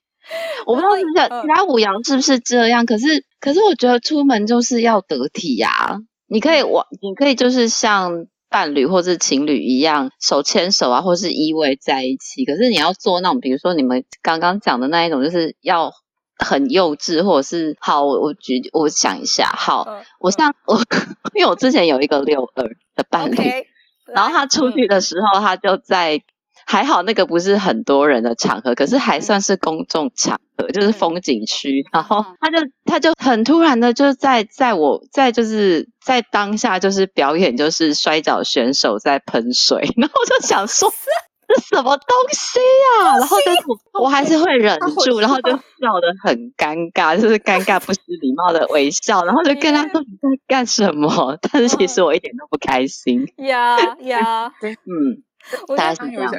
[0.66, 8.28] 我不知道你的其他五羊是不是这样，可是可是我觉得出门就是要得体呀、啊，你可以我你可以就是像。
[8.52, 12.46] 伴侣或是情侣一样手牵手啊，或是依偎在一起。
[12.46, 15.92] 可是你要做那种，比如说你们刚刚讲的那一种，就是要
[16.40, 20.78] 很幼稚，或者是好，我我举我想一下，好，嗯、我像我，
[21.36, 22.64] 因为我之前有一个六二
[22.96, 23.66] 的伴侣，Okay,
[24.14, 26.22] 然后他出去的时候，他就在
[26.66, 31.86] 还好那个不是很多人的场合，可是还算是公众场合，嗯、就是风景区。
[31.92, 40.92] 然后他就他就很突然的就在在我在就是在当下就是表演就是摔跤选手在喷水， 然后我就想说。
[41.50, 43.18] 这什么东西呀、啊？
[43.18, 43.58] 然后就是
[43.94, 51.36] 我，我还是会忍住，然后就笑得很尴尬，就是尴尬不失礼貌的微笑，然后就跟他说你在干什么？
[51.52, 53.26] 但是其实我一点都不开心。
[53.38, 55.24] 呀呀， 嗯，
[55.76, 56.34] 大家有想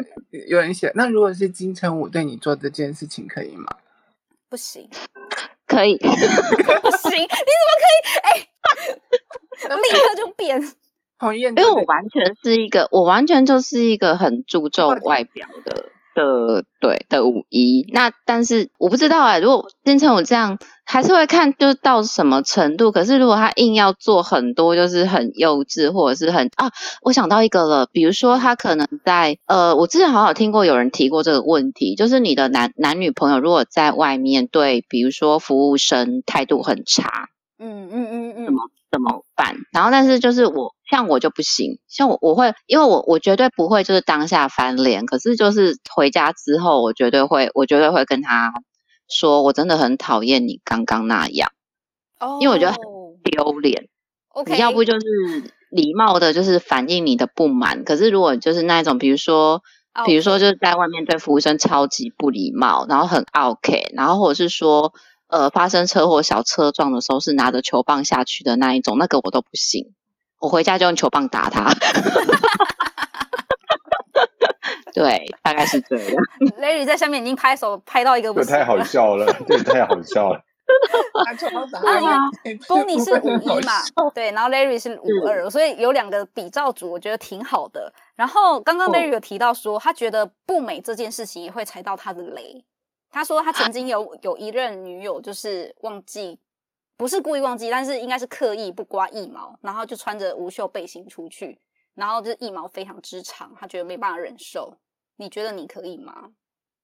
[0.48, 3.66] 有人写，那如果是金城武对你做这件事情，可以吗？
[4.48, 4.88] 不行，
[5.66, 8.00] 可以，不行，你怎么可以？
[8.22, 10.60] 哎、欸， 立刻就变。
[11.34, 17.86] 因为我完全是一个，我完全就是一个很注重外表的的对的舞衣。
[17.92, 22.90] 那但是我不知道哎、欸，如果变成我这样，还是会看就是到什么程度。
[22.90, 26.70] 可是如果他硬要做很多，就是很幼稚或者是很啊，
[27.02, 37.28] 我想到一个了，比如说他可能在呃，我之前好好听过有人提过这个问题，就是你的男男女朋友如果在外面对，比如说服务生态度很差，
[37.58, 38.46] 嗯嗯嗯嗯，
[38.90, 39.56] 怎么办？
[39.72, 40.74] 然后但是就是我。
[40.90, 48.52] 像我就不行，像我我会，因为我我绝对不会就是当下翻脸，可是就是回家之后，我绝对会，我绝对会跟他
[49.08, 51.52] 说，我真的很讨厌你刚刚那样，
[52.18, 52.80] 哦，因为我觉得很
[53.22, 53.86] 丢脸。
[54.30, 55.06] OK，你要不就是
[55.70, 59.62] 礼貌的，就是反映你的不满，可是如果就是那一种，比如说
[60.04, 64.92] 比如说就是在外面对服务生超级不礼貌，然后很 OK，然后或者是说，
[65.30, 69.94] 呃，发生车祸小车撞的时候是拿着球棒下去的那一种，那个我都不信。
[70.40, 71.70] 我回家就用球棒打他，
[74.94, 76.16] 对，大概是这样。
[76.58, 80.42] Larry 在下面已经拍手拍到一个这太好笑了，这太好笑了。
[81.26, 82.30] 拿球棒打他吗
[82.66, 83.72] ？Bonnie 是 五一嘛，
[84.14, 87.92] 对，然后 Larry 是五二，所以有两个比照组，我觉得挺好的。
[88.16, 92.64] 然后刚刚 Larry 有提到说，他觉得不美这件事情也会踩到他的雷。
[93.10, 96.38] 他说他曾经有有一任女友，就是忘记。
[96.96, 101.58] 不是故意忘记，但是应该是刻意不刮腋毛，然后就穿着无袖背心出去，
[101.94, 104.76] 然后就是腋毛非常之长，他觉得没办法忍受。
[105.16, 106.12] 你觉得你可以吗？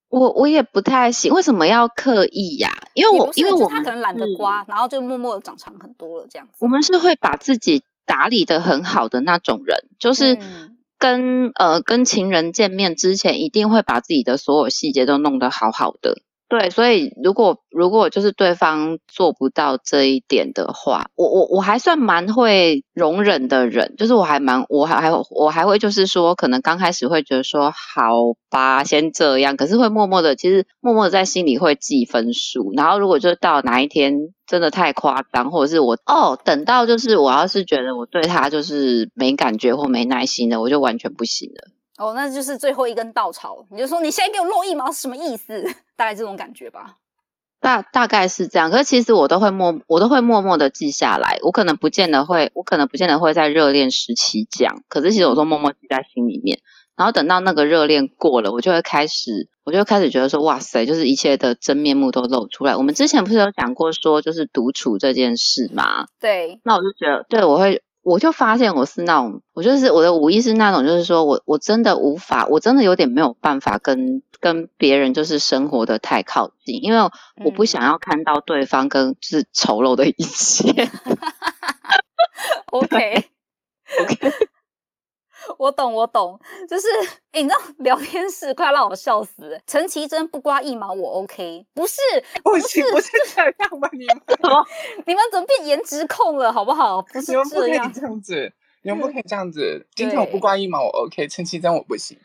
[0.09, 2.89] 我我也不太行，为什么要刻意呀、啊？
[2.95, 6.55] 因为我因为我他可能懒得刮，然后就默默的长长很多了这样子。
[6.61, 10.39] 我们是会把自己打理的很好的那种人，就是
[11.07, 16.19] 跟、呃跟情人见面之前，一定会把自己的所有细节都弄得好好的。
[16.49, 32.73] 对，所以如果如果就是对方做不到这一点的话，我我我还算蛮会容忍的人，就是我还蛮我还还我还会就是说，可能刚开始会觉得说好吧，先这样，可是会默默的，其实默默的在心里会记分数。
[32.77, 41.76] 然后如果就是到哪一天真的太夸张，或者是我哦，等到就是我要是觉得我对他就是没感觉或没耐心的，我就完全不行了。
[41.99, 43.65] 哦，那就是最后一根稻草。
[43.71, 45.63] 你就说你现在给我露一毛是什么意思？
[45.97, 46.97] 大概这种感觉吧。
[47.59, 48.71] 大大概是这样。
[48.71, 51.39] 可是其实我都会默，我都会默默的记下来。
[51.43, 54.83] 我可能不见得会，我可能不见得会在热恋时期讲。
[54.89, 56.61] 可是其实我都默默记在心里面。
[56.97, 62.77] 然后等到那个热恋过了，我就会开始，我就会开始觉得说，哇塞，就是一切的真面目都露出来。
[62.77, 66.07] 我们之前不是有讲过说，就是独处这件事吗？
[66.21, 66.61] 对。
[66.63, 67.83] 那我就觉得，对，我会。
[68.07, 77.11] 我就发现我是那种，我就是我的武艺是那种，就是说我我真的无法，我真的有点没有办法跟跟别人就是生活的太靠近，因为
[77.45, 80.88] 我不想要看到对方跟就是丑陋的一切。
[82.71, 83.25] OK
[84.03, 84.33] OK。
[85.59, 86.87] 我懂，我懂，就是，
[87.33, 89.59] 哎，你知道聊天室快要让我笑死了。
[89.67, 91.97] 陈绮贞不刮腋毛，我 OK，不是，
[92.43, 93.89] 不是，不是这样吧？
[93.93, 94.67] 你们怎么，
[95.07, 96.53] 你们怎么变颜值控了？
[96.53, 97.03] 好不好？
[97.03, 99.87] 不是这样，你们不可以这样子，你们不可以这样子。
[99.95, 102.19] 今天我不刮腋毛，我 OK，陈绮贞我不行，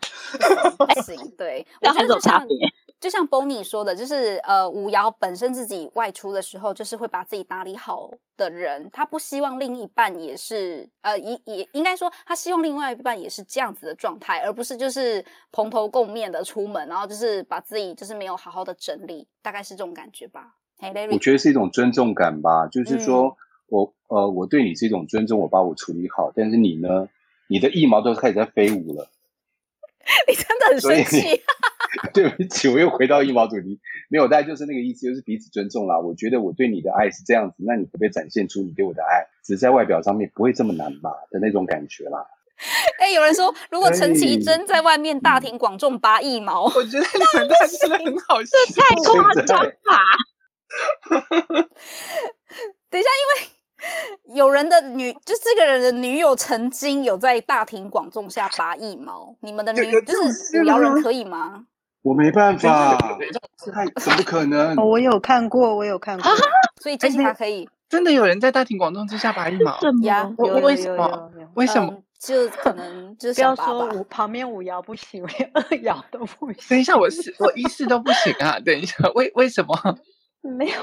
[0.77, 2.57] 不行，对，要很有差别。
[3.01, 20.53] 就像 Bonnie 说的，就是呃，五瑶本身自己外出的时候，就是会把自己打理好的人，他不希望另一半也是呃，也也应该说，他希望另外一半也是这样子的状态，而不是就是蓬头垢面的出门，然后就是把自己就是没有好好的整理，大概是这种感觉吧。
[20.77, 23.35] Hey, Larry，我觉得是一种尊重感吧，就是说、嗯、
[23.69, 27.09] 我呃，我对你是一种尊重，我把我处理好，但是你呢，
[27.47, 29.09] 你的腋毛都开始在飞舞了，
[30.29, 31.41] 你真的很生气。
[32.13, 35.99] 对不起，我又回到一毛主题，没有，大概就是那个意思，就是彼此尊重啦。
[35.99, 39.27] 我觉得我对你的爱是这样子，那你可不可以展现出你对我的爱？
[39.43, 42.25] 只是在外表上面不会这么难吧的那种感觉啦。
[42.99, 49.97] 哎、欸，有人说，如果陈绮贞在外面大庭广众拔腋毛，我觉得你们那真的很好笑，这太夸张吧？
[52.89, 61.65] 等一下，因为有人的女，就这个人的女友曾经有在大庭广众下拔腋毛，你们的女就是摇人可以吗？
[62.01, 62.97] 我没办法，
[63.73, 64.75] 太怎么可能？
[64.77, 66.31] 我有看过，我有看过，
[66.81, 67.69] 所以这些他可以。
[67.89, 69.77] 真的有人在大庭广众之下拔一毛？
[70.03, 71.31] 呀，我为什么？
[71.55, 72.01] 为什么？
[72.19, 76.63] 就可能就是不要说我旁边五爻不行，连二爻都不行。
[76.69, 78.59] 等一下，我是我一四都不行啊！
[78.63, 79.75] 等一下，为为什么？
[80.41, 80.75] 没有，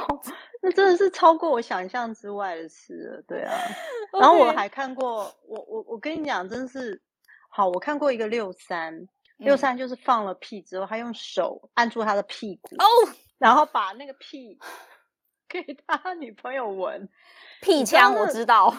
[0.61, 3.23] 那真的是超过我想象之外的事了。
[3.27, 3.55] 对啊，
[4.21, 7.01] 然后我还看过，我我我跟你讲，真的是
[7.49, 9.07] 好，我看过一个六三
[9.39, 12.85] 六三，就是放了屁之后，他用手按住他的屁股哦，
[13.39, 14.59] 然后把那个屁
[15.49, 17.09] 给他女朋友闻，
[17.63, 18.75] 屁枪我知道。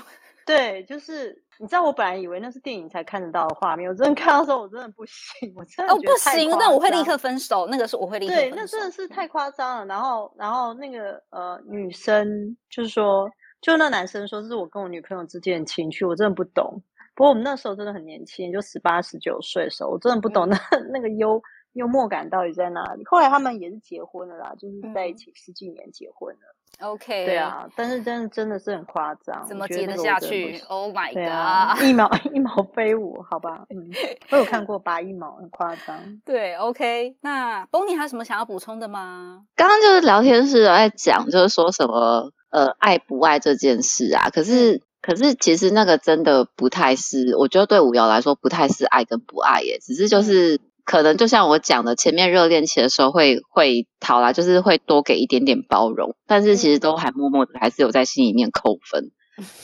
[0.46, 7.68] 对，就是你知道，我本来以为那是电影才看得到的画面，我真的看到时候我真的不行，我真的哦不行，那我会立刻分手。
[7.68, 8.50] 那个是我会立刻分手。
[8.50, 9.86] 对，那真的是太夸张了。
[9.86, 13.30] 然后，然后那个呃女生就是说，
[13.62, 16.82] 就那男生说这是我跟我女朋友之间的情趣，我真的不懂。
[17.20, 21.42] 不过我们那时候真的很年轻，就十八十九岁的时候，我真的不懂那、嗯、那 个幽
[21.74, 23.04] 幽默感到底在哪里。
[23.04, 26.88] 后来他们也是结婚了啦，就是在一起十几年结婚了。
[26.88, 33.90] OK，对啊，但是真的真的是很夸张，怎么接得下去？Oh my god！、啊、一毛 一毛飞舞，好吧，嗯，
[34.32, 35.98] 我有看过 拔一毛，很夸张。
[36.24, 39.42] 对，OK，那 Bonnie 还有什么想要补充的吗？
[39.58, 50.56] 刚刚就是聊天室在讲，就是说什么呃爱不爱这件事啊，可是可是其实那个真的不太是，我觉得对五爻来说不太是爱跟不爱耶，只是就是。
[50.56, 59.12] 嗯可能就像我讲的，前面热恋期的时候会会讨啦，就是会多给一点点包容，但是其实都还默默的还是有在心里面扣分。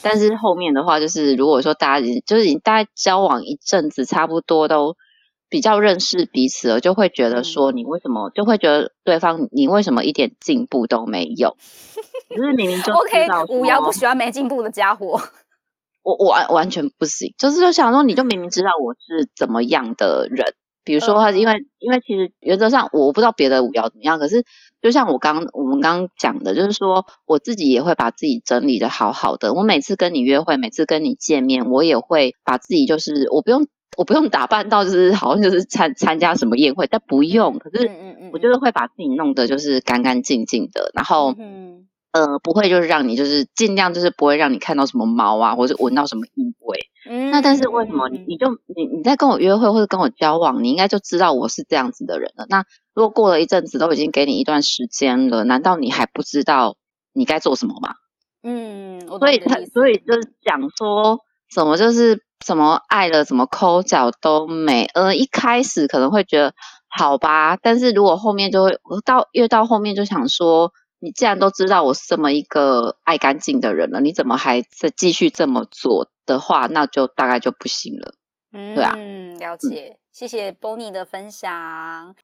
[0.03, 4.97] 但是后面的话，就是如果说大家就是你大概交往一阵子，差不多都
[5.49, 11.55] 比较认识彼此了，就会觉得说你为什么就会觉得对方你为什么一点进步都没有？
[12.29, 15.19] 就是明明就 OK，五爻不喜欢没进步的家伙，
[16.03, 20.53] 我我完完全不行，就是就想说你就明明知道我是怎么样的人。
[20.83, 24.45] 比如说，因为因为其实原则上我不知道别的五爻怎么样，可是
[24.83, 29.55] 就像我刚我们刚刚讲的，就是说我自己也会把自己整理的好好的。
[29.55, 33.65] 我每次跟你约会，每次跟你见面，我也会把自己就是我不用
[33.97, 37.57] 我不用打扮到就是好像就是参参加什么宴会，但不用。
[37.59, 37.89] 可是
[38.31, 41.87] 我就是会把自己弄得就是干干净净的，然后嗯。
[42.15, 46.79] 呃，不会，就是让你就是尽量就是不会让你看到什么猫啊，或者闻到什么异味。
[47.09, 52.45] 嗯，那但是为什么你你就你你在跟我约会或者跟我交往，你应该就知道我是这样子的人了。
[52.47, 56.77] 那如果过了一阵子，都已经给你一段时间了，难道你还不知道
[57.11, 57.95] 你该做什么吗？
[58.43, 61.19] 嗯，所以他所以就是讲说
[61.49, 64.85] 什么就是什么爱了怎么抠脚都没。
[64.95, 66.53] 呃，一开始可能会觉得
[66.87, 70.71] 好吧，但是如果后面就会到越到后面就想说。
[70.99, 78.13] 你既然都知道我是这么一个爱干净的人了，你怎么还在继续这么做的话，那就大概就不行了。
[78.53, 81.53] 嗯，对啊，嗯，了解，嗯、谢谢 Bonnie 的分享。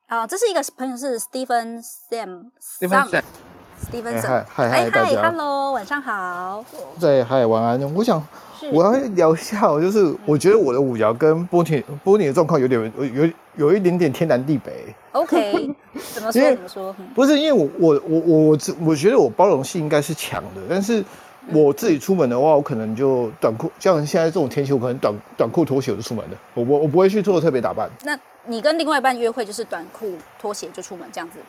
[0.08, 6.66] 啊，这是一个朋友是 Stephen Sam，Stephen Sam，Stephen Sam，嗨嗨大家，Hello，晚上好。
[7.00, 7.80] 对，嗨，晚安。
[7.94, 8.26] 我想
[8.72, 14.94] 我要聊一下，就是我觉得我的五爻跟 Bonnie Bonnie 的状况有点有有有一点点天南地北。
[15.14, 15.74] OK，
[16.14, 16.42] 怎么说？
[16.42, 16.96] 怎么说？
[17.16, 21.04] 不是因为我我我我我我觉得我包容性应该是强的，但是
[21.52, 27.90] 我自己出门的话，我可能就短裤，像现在这种天气，我可能短短裤拖鞋我就出门了，我我我不会去做特别打扮。
[28.04, 31.40] 那你跟另外一半约会就是短裤拖鞋就出门这样子？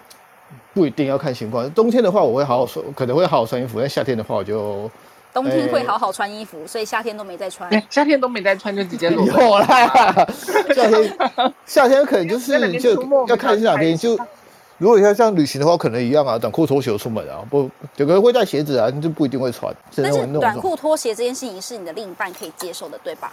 [0.74, 1.70] 不一定要看情况。
[1.72, 4.90] 冬天的话，我会好好穿，可能会好好穿衣服；但夏天的话，我就。
[5.32, 7.70] 冬天会好好穿衣服，欸、所以夏天都没在穿。
[7.88, 9.26] 夏天都没在穿就直接裸。
[9.40, 10.26] 有啦，
[10.74, 11.18] 夏天
[11.66, 13.96] 夏天可能就是就要看是哪天。
[13.96, 14.18] 就
[14.78, 19.72] 如果要像旅行的话，可能一样啊，短裤拖鞋出门啊，不有个人会带鞋子啊，就不一定会穿。
[19.96, 23.30] 但是短裤拖鞋这件事情是你的另一半可以接受的，对吧？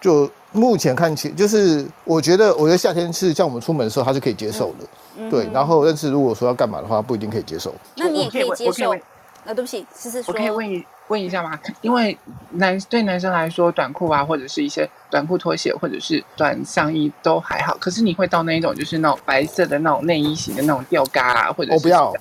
[0.00, 4.86] 就目前看起，就是我觉得，我觉得夏天是像我们出门的时候，他是可以接受的。
[5.18, 7.74] 嗯、对，然后但是如果说要干嘛的话，不一定可以接受。
[7.96, 8.92] 那你也可以接受。
[8.92, 10.32] 啊，对不起，思思说。
[10.32, 11.58] 我可以问一问一下嘛？
[11.82, 12.16] 因为
[12.50, 17.76] 男对男生来说，短裤啊，或者是一些短裤拖鞋，或者是短上衣都还好。
[17.78, 22.12] 可是你会到那一种，就是那种白色的那种内衣型的那种吊嘎啊，或者是我不要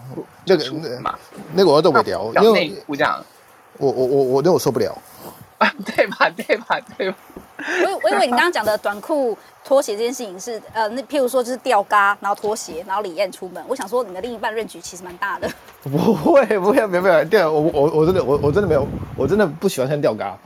[0.45, 1.15] 那个嘛，
[1.53, 3.23] 那个我都不掉，因为内裤这样。
[3.77, 4.97] 我我我我那我受不了。
[5.65, 6.29] 啊， 对吧？
[6.29, 6.79] 对吧？
[6.97, 7.17] 对吧？
[7.57, 13.63] 我我以为你刚刚讲的短裤拖鞋这件事情是呃，那譬如说就是吊嘎，然后拖鞋，然后李艳出门。
[13.67, 15.49] 我想说你的另一半 range 其实蛮大的。
[15.83, 18.85] 不会，不会，没有，没有，对，我我我真的我我真的没有，
[19.15, 20.37] 我真的不喜欢穿吊嘎。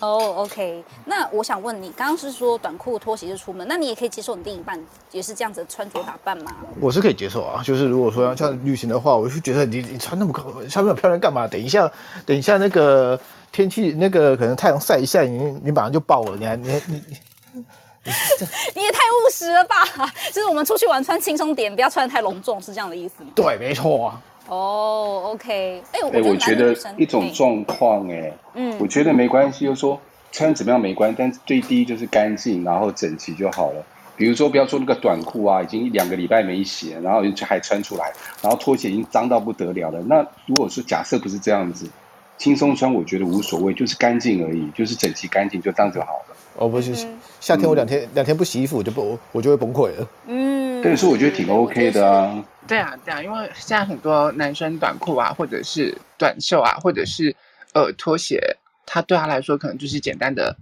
[0.00, 4.78] 哦、oh,，OK，那我想问你，刚刚是说短裤拖鞋就出门，那你也可以接受你另一半
[5.10, 6.54] 也是这样子穿着打扮吗？
[6.78, 11.48] 我是可以接受啊，就是如果说要像旅行的话，我就觉得你你穿那么高，穿那么漂亮干嘛？
[11.48, 11.90] 等一下，
[12.24, 13.18] 等一下那个
[13.58, 17.62] 天气那个可能太阳晒一下，你你马上就爆了，你还你你你，
[18.76, 19.84] 你也太务实了吧？
[20.32, 23.30] 就是我们出去玩穿轻松点，不要穿的太隆重，是这样的意思吗？
[23.34, 24.22] 对，没错啊。
[24.46, 30.00] 哦、oh,，OK，哎、欸，我、欸、我觉得一种状况，哎，嗯，我觉得没关系，就是说
[30.30, 33.84] 穿怎么样没关系，但是最低就是干净，然后整齐就好了。
[34.16, 40.00] 比如说，不要说那个短裤啊，已经两个礼拜没洗，然后就还穿出来，然后拖鞋已经脏到不得了了。
[40.02, 41.90] 那如果说假设不是这样子，
[42.38, 46.36] 轻松穿，我觉得无所谓，就是干净而已，就是整齐干净，就这样就好了。
[46.56, 46.94] 哦，不是，
[47.40, 50.08] 夏天我两天、嗯、两天不洗衣服，我就不我就会崩溃了。
[50.26, 52.44] 嗯，但是我觉得挺 OK 的啊。
[52.66, 57.34] 对啊，对啊，因为现在很多男生短裤啊，或者是短袖啊，或者是
[57.74, 58.40] 呃拖鞋，
[58.86, 60.56] 他对他来说可能就是简单的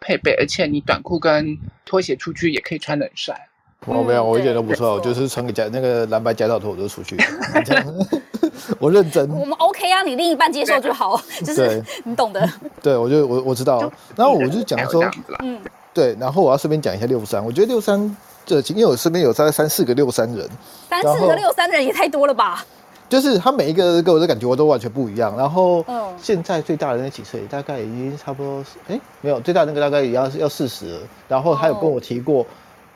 [0.00, 3.48] 配备，而且你短裤跟拖鞋出去也可以穿的很帅。
[3.84, 7.16] 我没有，我一点都不错，我就是穿个夹那个蓝白夹脚拖我就出去。
[8.78, 9.28] 我认真。
[9.30, 12.48] 我们 OK 啊，你另一半接受就好， 就是你懂的。
[12.82, 15.04] 对，我就我我知道，然后我就讲说，
[15.40, 15.60] 嗯，
[15.94, 18.16] 对，然后我要顺便讲一下六三，我觉得六三。
[18.44, 20.48] 这，因为我身边有大概三四个六三人，
[20.90, 22.66] 三四个六三人也太多了吧？
[23.08, 25.36] 就是他每一个给我的感觉我都完全不一样。
[25.36, 25.84] 然后，
[26.20, 31.00] 现在最大的那几岁，大概已经差不多，哎，没有，最大的那个大概也要要四十了。
[31.28, 32.44] 然后他有跟我提过，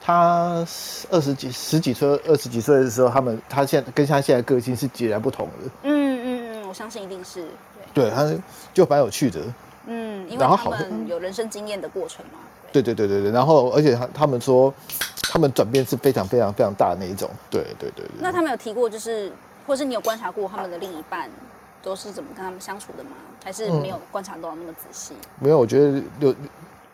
[0.06, 0.64] 他
[1.10, 5.70] 二十几十几岁二十几岁的时候，他们他现在跟他现在个性是截然不同的。
[5.82, 7.48] 嗯嗯嗯，我相信一定是
[7.92, 8.32] 对，对他
[8.72, 9.40] 就蛮有趣的。
[9.86, 12.38] 嗯，因为他们有人生经验的过程嘛。
[12.70, 14.72] 对对对对对，然后而且他他们说。
[15.28, 18.10] 他们转变是非常非常非常大的那一种，对对对对。
[18.20, 19.30] 那他们有提过，就是，
[19.66, 21.28] 或是你有观察过他们的另一半
[21.82, 23.10] 都是怎么跟他们相处的吗？
[23.44, 25.14] 还是没有观察到那么仔细？
[25.14, 26.34] 嗯、没有，我觉得六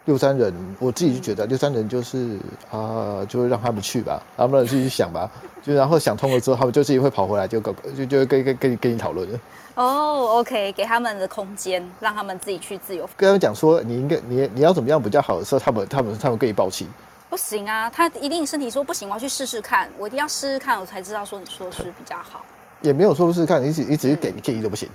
[0.04, 2.36] 六三人，我自己就觉得六三人就是
[2.70, 5.30] 啊、呃，就会让他们去吧，让他们自己去想吧，
[5.62, 9.38] 就然后想通了之后，他们就自己会跑回来就，就就就跟跟跟你跟你讨论了。
[9.74, 13.08] 哦、oh,，OK，给他们的空间，让他们自己去自由。
[13.16, 16.86] 跟他们讲说，你应该你你要怎么样比较好的时候，他们他们他们可以抱气。
[17.30, 22.44] 不行啊，他一定身体说不行，我要去试试看，我一定要试试看，我才知道说你说的是比较好。
[22.82, 24.86] 也没有说不试试看，你只你只是给建议都不行。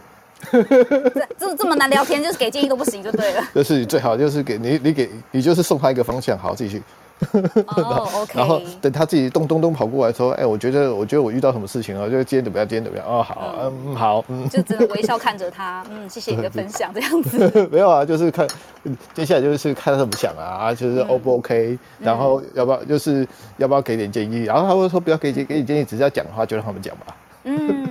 [0.52, 3.44] 这这这么难聊天，就是给建议都不行就对了。
[3.56, 6.84] 就是你最好就是给你你给你就是送他一个方向，好自己去。
[7.66, 8.34] 哦、 oh,，OK。
[8.38, 12.08] 然后等他自己咚咚咚跑过来说：“哎、欸，我觉得，我觉得我遇到什么事情了？
[12.08, 12.68] 就是今天怎么样？
[12.68, 13.08] 今天怎么样？
[13.08, 17.68] 哦，好，嗯，嗯好，嗯。”就只能微笑看着他，嗯，谢谢你的分享，这样子。
[17.74, 18.48] 没有啊，就是看
[19.16, 23.28] 接下来就是看他怎么想啊，就是 O 不 OK，、嗯、然后要不要就是
[23.58, 27.16] 要不要给点建议，然后他会说不要给给给你建议，只是要讲的话就让他们讲吧。
[27.50, 27.90] 嗯，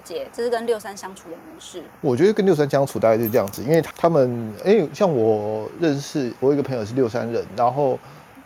[0.00, 1.82] 了解，这是跟六三相处的模式。
[2.00, 7.98] 我觉得跟六三相处大概就是这样子，因为他们，哎、欸，像我认识我有一个朋友是六三人，然后。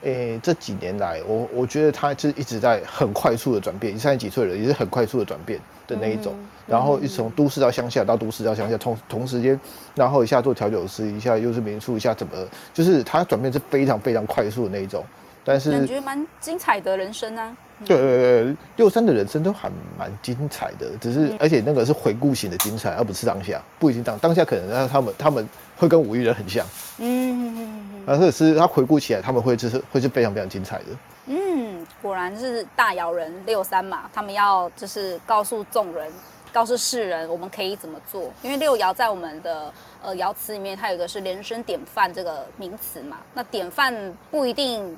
[0.06, 9.58] 哎、欸，这几年来，我我觉得他是一直在很快速的转变，三十几岁了也是很快速的转变的那一种，嗯、然后一从都市到乡下，到都市到乡下，同同时间，
[9.94, 12.34] 然后一下做调酒师，一下又是民宿，一下怎么，
[12.74, 15.02] 就是他转变是非常非常快速的那一种，
[15.42, 17.56] 但是感觉蛮精彩的人生啊。
[17.84, 19.68] 对对对，六三的人生都还
[19.98, 26.64] 蛮精彩的，只是、嗯、而且那个是回顾型的精彩，而不是当下，不一定当当下可能他他们他们会跟五亿人很像，
[26.98, 30.84] 嗯，而且是他回顾起来他们会就是会是非常非常精彩的。
[31.26, 36.10] 嗯，果然是大姚人六三嘛，他们要就是告诉众人，
[36.52, 39.72] 告诉世人我们可以怎么做，因为六爻在我们的
[40.02, 43.92] 呃爻辞里面，它有一个是人生典范这个名词嘛，那典范
[44.30, 44.96] 不一定。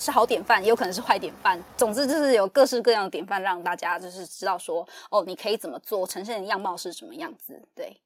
[0.00, 1.62] 是好典范，也有可能是坏典范。
[1.76, 7.62] 总之就是有各式各样的典范，让大家就是知道说，哦，你可以怎么做，呈现的样貌是什么样子。
[7.76, 8.00] 对，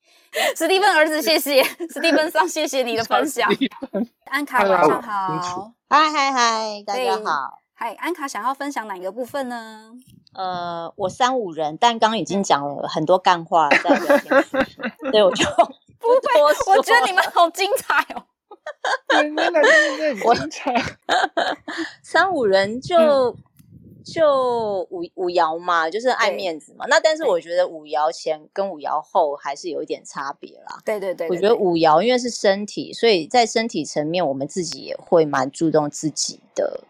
[0.56, 3.48] 史蒂芬儿子，谢谢史蒂芬桑，谢谢你的分享。
[4.26, 7.60] 安卡晚上好，嗨嗨嗨，大家好。
[7.74, 9.92] 嗨，安卡想要分享哪个部分呢？
[10.34, 14.48] 呃，我三五人，但刚刚已经讲了很多干话在聊天室，
[15.10, 15.44] 所以我就
[16.00, 16.74] 不多说。
[16.74, 18.24] 我觉得你们好精彩哦。
[20.24, 20.34] 我
[22.02, 23.36] 三五人就、嗯、
[24.04, 26.84] 就五五爻嘛，就是爱面子嘛。
[26.88, 30.78] 那但是我觉得五爻前跟五爻后还是有一点差别啦。
[30.84, 36.80] 对对对，对，我觉得五爻因为是身体，所以在身体层面，我们自己也会蛮注重自己的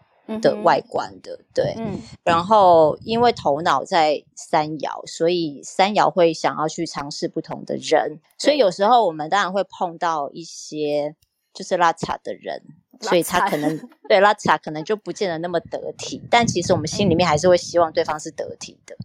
[0.41, 1.39] 的外观的。
[1.53, 1.99] 对，嗯。
[2.23, 11.15] 然后因为头脑在三爻，所以三爻会想要去尝试不同的人，所以有时候我们当然会碰到一些。
[11.55, 12.61] 就是拉碴的人，
[12.99, 18.95] 所以他可能 对拉碴可能就不见得那么得体，但其实我们心里面还是会希望对方是得体的。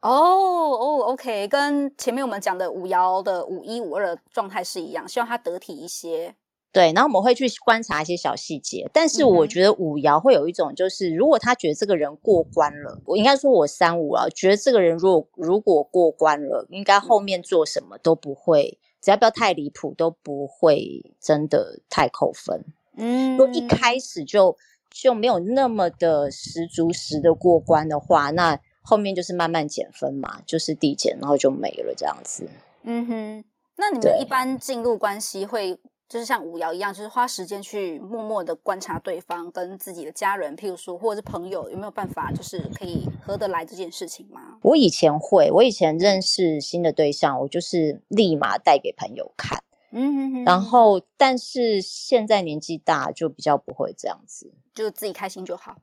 [0.00, 6.36] 哦哦，OK，跟前面我们讲的五爻的五一五二的状态是一样，希望他得体一些。
[6.70, 8.88] 对，然后我们会去观察一些小细节。
[8.92, 22.64] 但是我觉得五爻会有一种，就是如果他觉得这个人过关了，我应该说我三五啊，觉得这个人如果如果过关了，应该后面做什么都不会，只要不要太离谱，都不会真的太扣分。
[22.96, 24.56] 嗯，如果一开始就
[24.90, 32.48] 就没有那么的十足十的过关的话，那后面就是慢慢减分嘛，就是递减，然后就没了这样子。
[32.82, 33.44] 嗯哼，
[33.76, 35.78] 那你们一般进入关系会
[36.08, 44.58] 就是像五瑶一样，就是花时间去默默的观察对方跟自己的家人，譬如说或者是朋友，有没有办法就是可以合得来这件事情吗？
[44.62, 49.62] 我以前会，我以前认识新的对象，我就是立马带给朋友看。
[49.90, 55.76] 嗯哼哼，然后但是现在年纪大，就比较不会这样子，就自己开心就好。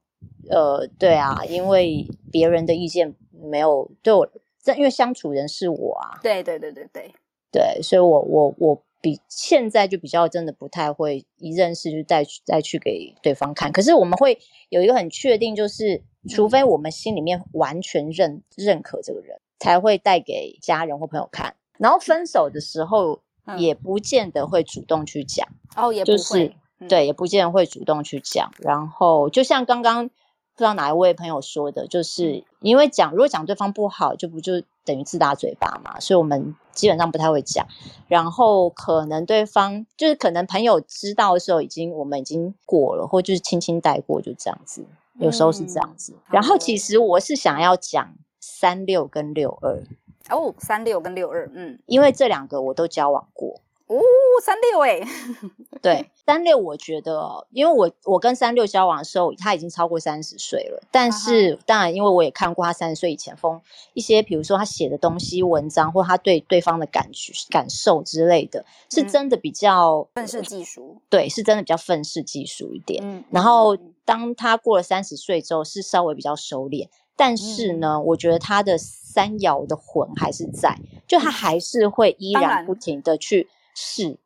[0.49, 4.27] 呃，对啊，因为别人的意见没有对我，
[4.61, 6.19] 这因为相处人是我啊。
[6.23, 7.13] 对对对对对
[7.51, 13.71] 对，所以我我我比现在就比较真的不太会一认识就带去再去给对方看。
[13.71, 14.39] 可是我们会
[14.69, 21.55] 有一个很确定，就是除非我们心里面完全认认可这个人，才会带给家人或朋友看。
[21.77, 23.21] 然后分手的时候。
[23.59, 26.55] 也不见得会主动去讲哦，也不会，
[26.89, 28.51] 对，也不见得会主动去讲。
[28.57, 30.09] 然后就像刚刚
[30.55, 35.99] 不知道哪一位朋友说的，就是因为讲，如果讲对方不好，就不就等于自打嘴巴嘛。
[35.99, 37.67] 所以我们基本上不太会讲。
[38.07, 44.85] 然后可能对方就是可能朋友知道的时候，已经我们已经过了，或就是轻轻带过，就这样子。
[45.19, 46.13] 有时候是这样子。
[46.13, 49.83] 嗯、然后其实我是想要讲三六跟六二。
[50.29, 53.61] 哦，三六跟六二，嗯，因为这两个我都交往过。
[53.87, 54.01] 哦，
[54.43, 54.99] 三六哎，
[55.79, 60.81] 对，三六我觉得，因为我我跟三六交往的时候，他已经超过三十岁了。
[60.91, 63.61] 但是、啊、当然，因为我也看过他三十岁以前封
[63.93, 70.97] 一些，比如说他写的东西、文章，或他对对方的感觉、感受之类的，是真的比较愤世嫉俗。
[71.09, 73.03] 对，是真的比较愤世嫉俗一点。
[73.05, 76.87] 嗯，然后当他过了三十岁之后，是稍微比较收敛。
[77.17, 80.77] 但是呢，嗯、我觉得他的三爻的魂还是在，
[81.07, 84.17] 就他还是会依然不停的去试，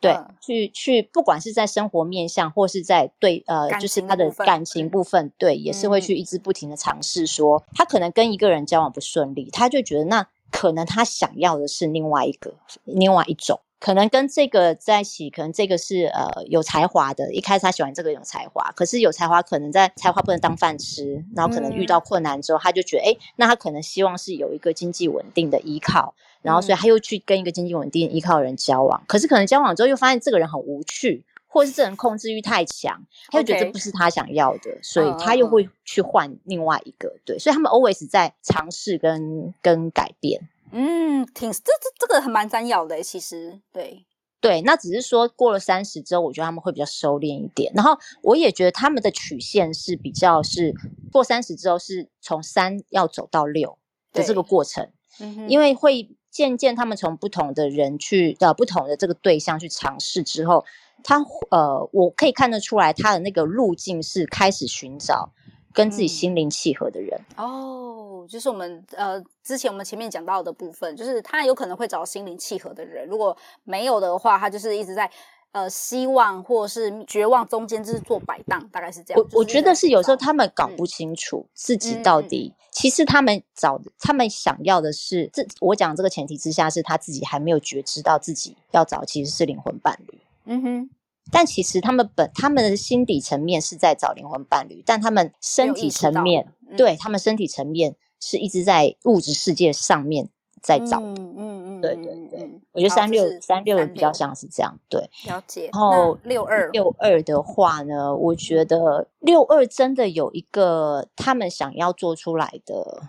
[0.00, 12.54] 对，嗯、去去，不管是在生活面向，或是在对呃，就是他的感情部分，对，也是会去一直不停的尝试说，他可能跟一个人交往不顺利，他就觉得那可能他想要的是另外一个，
[12.84, 13.60] 另外一种。
[13.80, 40.48] 可能跟这个在一起，可能这个是呃有才华的，一开始他喜欢这个有才华，可是有才华可能在才华不能当饭吃，然后可能遇到困难之后，他就觉得，哎，那他可能希望是有一个经济稳定的依靠，然后所以他又去跟一个经济稳定依靠的人交往，可是可能交往之后又发现这个人很无趣，或是这人控制欲太强，他又觉得这不是他想要的，所以他又会去换另外一个，对，所以他们 always 在尝试跟跟改变。
[40.70, 44.04] 嗯，挺这这这个还蛮占要的，其实对。
[44.40, 47.72] 对，那只是说过了三十之后，我觉得他们会比较收敛一点。
[47.74, 50.72] 然后我也觉得他们的曲线是比较是
[51.10, 53.76] 过三十之后是从三要走到六
[54.12, 56.08] 的这个过程，嗯，因为会
[56.38, 60.64] 渐渐他们从不同的人去呃不同的这个对象去尝试之后，
[61.02, 61.18] 他
[61.50, 65.32] 呃我可以看得出来他的那个路径是开始寻找。
[65.74, 75.08] 跟自己心灵契合的人、嗯、哦，就是我们呃之前我们前面讲到的部分，就是他有可能会找心灵契合的人，如果没有的话，他就是一直在
[75.52, 79.22] 呃希望或是绝望中间就是做摆荡，大概是这样。
[79.32, 90.18] 我我觉得是有时候他们搞不清楚自己到底，嗯、其实他们找他们想要的是，这我讲这个前提之下是他自己还没有觉知到自己要找其实是灵魂伴侣。
[90.44, 90.90] 嗯哼。
[91.30, 100.30] 但其实他们本他们的心底层面是在找灵魂伴侣，但他们身体层面，嗯、对他们身体层面是一直在物质世界上面
[100.62, 100.98] 在找。
[101.00, 105.10] 嗯嗯嗯，对对对，嗯、我觉得三六三六比较像是这样，对。
[105.26, 105.70] 了解。
[105.72, 113.02] 然后六二六二的话呢，我觉得六二真的有一个他们想要做出来的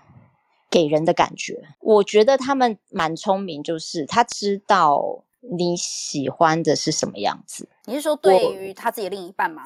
[0.70, 1.76] 给人的感觉。
[1.82, 5.24] 我觉得他们蛮聪明，就是他知道。
[5.41, 7.70] 你喜欢的是什么样子？
[7.86, 9.63] 你是说对于他自己的另一半吗？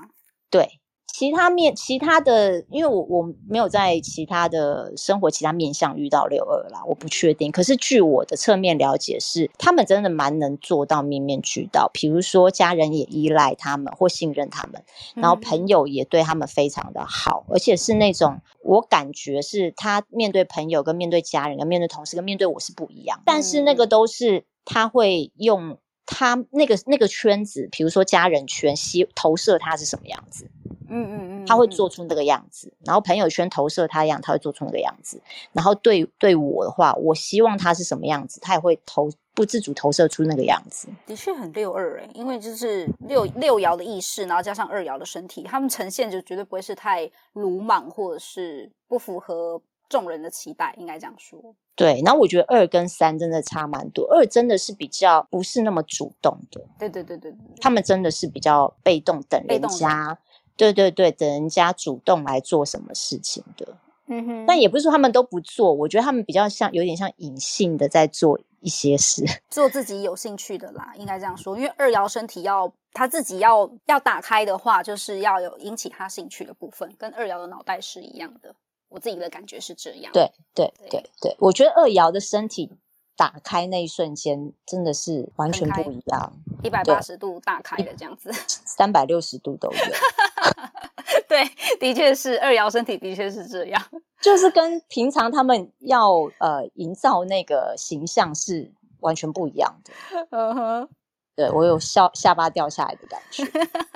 [0.51, 0.80] 对，
[1.14, 7.51] 其他面其他的，因为我我没有在其他的生活其他面向遇到六二啦，我不确定。
[7.51, 11.88] 可是据我的侧面了解是，他们真的蛮能做到面面俱到。
[11.93, 14.84] 比如说家人也依赖他们或信任他们，
[15.16, 24.45] 然后朋友也对他们非常的好，嗯、而且是那种我感觉是他面对朋友跟面对家人跟面对同事跟面对我是不一样，但是那个都是。
[24.66, 30.49] 他会用他那个那个圈子，比如说家人圈，吸投射他是什么样子，
[30.89, 32.74] 嗯嗯嗯，他会做出那个样子。
[32.86, 35.22] 然后朋友圈投射他一样，他会做出那个样子。
[35.51, 40.89] 然后对对我的话，我希望他是什么样子，他也会投不自主投射出那个样子。
[41.08, 49.62] 的确很六二哎，因为就是六六爻的意识，然后加上二爻的身体，他们呈现就绝对不会是太鲁莽，或者是不符合
[49.94, 51.39] 众人的期待，应该这样说。
[51.76, 56.60] 对，然后我觉得二跟三真的差蛮多，二真的是比较不是那么主动的。
[56.80, 57.32] 对对对对，
[57.62, 60.18] 他们真的是比较被动，等人家。
[60.58, 63.78] 对对对，等人家主动来做什么事情的。
[64.08, 71.56] 嗯哼，但也不是说他们都不做，我觉得他们比较像，有点像隐性的在做一些事， 做自己有兴趣的啦，应该这样说。
[71.56, 78.54] 因为二爻身体要他自己要要打开的话，就是要有引起他兴趣的部分，跟二爻的脑袋是一样的。
[78.94, 80.14] 我自己的感觉是这样。
[80.14, 82.78] 对对对对，我觉得二爻的身体
[83.18, 86.34] 打开那一瞬间，真的是完全不一样，
[86.64, 89.78] 一百八十度大开的这样子，三百六十度都有。
[91.28, 91.44] 对，
[91.80, 93.84] 的确是二爻身体，的确是这样，
[94.22, 99.94] 就是跟平常他们要呃营造那个形象是完全不一样的。
[100.30, 100.89] 嗯哼，
[101.36, 103.44] 对，我有笑下巴掉下来的感觉，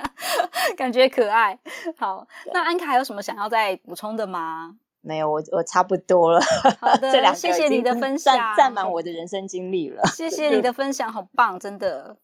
[0.75, 1.59] 感觉可爱。
[1.97, 4.75] 好，那安卡还有什么想要再补充的吗？
[5.07, 6.41] 没有，我我差不多了。
[6.79, 10.03] 好的， 这两个谢谢你的分享，占满我的人生经历了。
[10.07, 12.17] 谢谢你的分享，好棒，真的。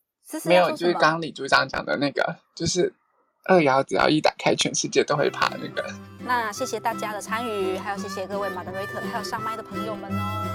[0.43, 2.93] 没有，就是刚刚李组长讲的那个，就是。
[3.45, 5.83] 二爻只要一打开，全世界都会怕那个。
[6.25, 10.45] 那谢谢大家的参与，还有谢谢各位 moderator，还有上麦的朋友们哦。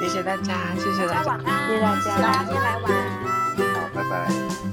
[0.00, 2.90] 谢谢大家，谢谢大家，晚安，谢谢大家，大家先来玩。
[3.74, 4.71] 好，拜拜。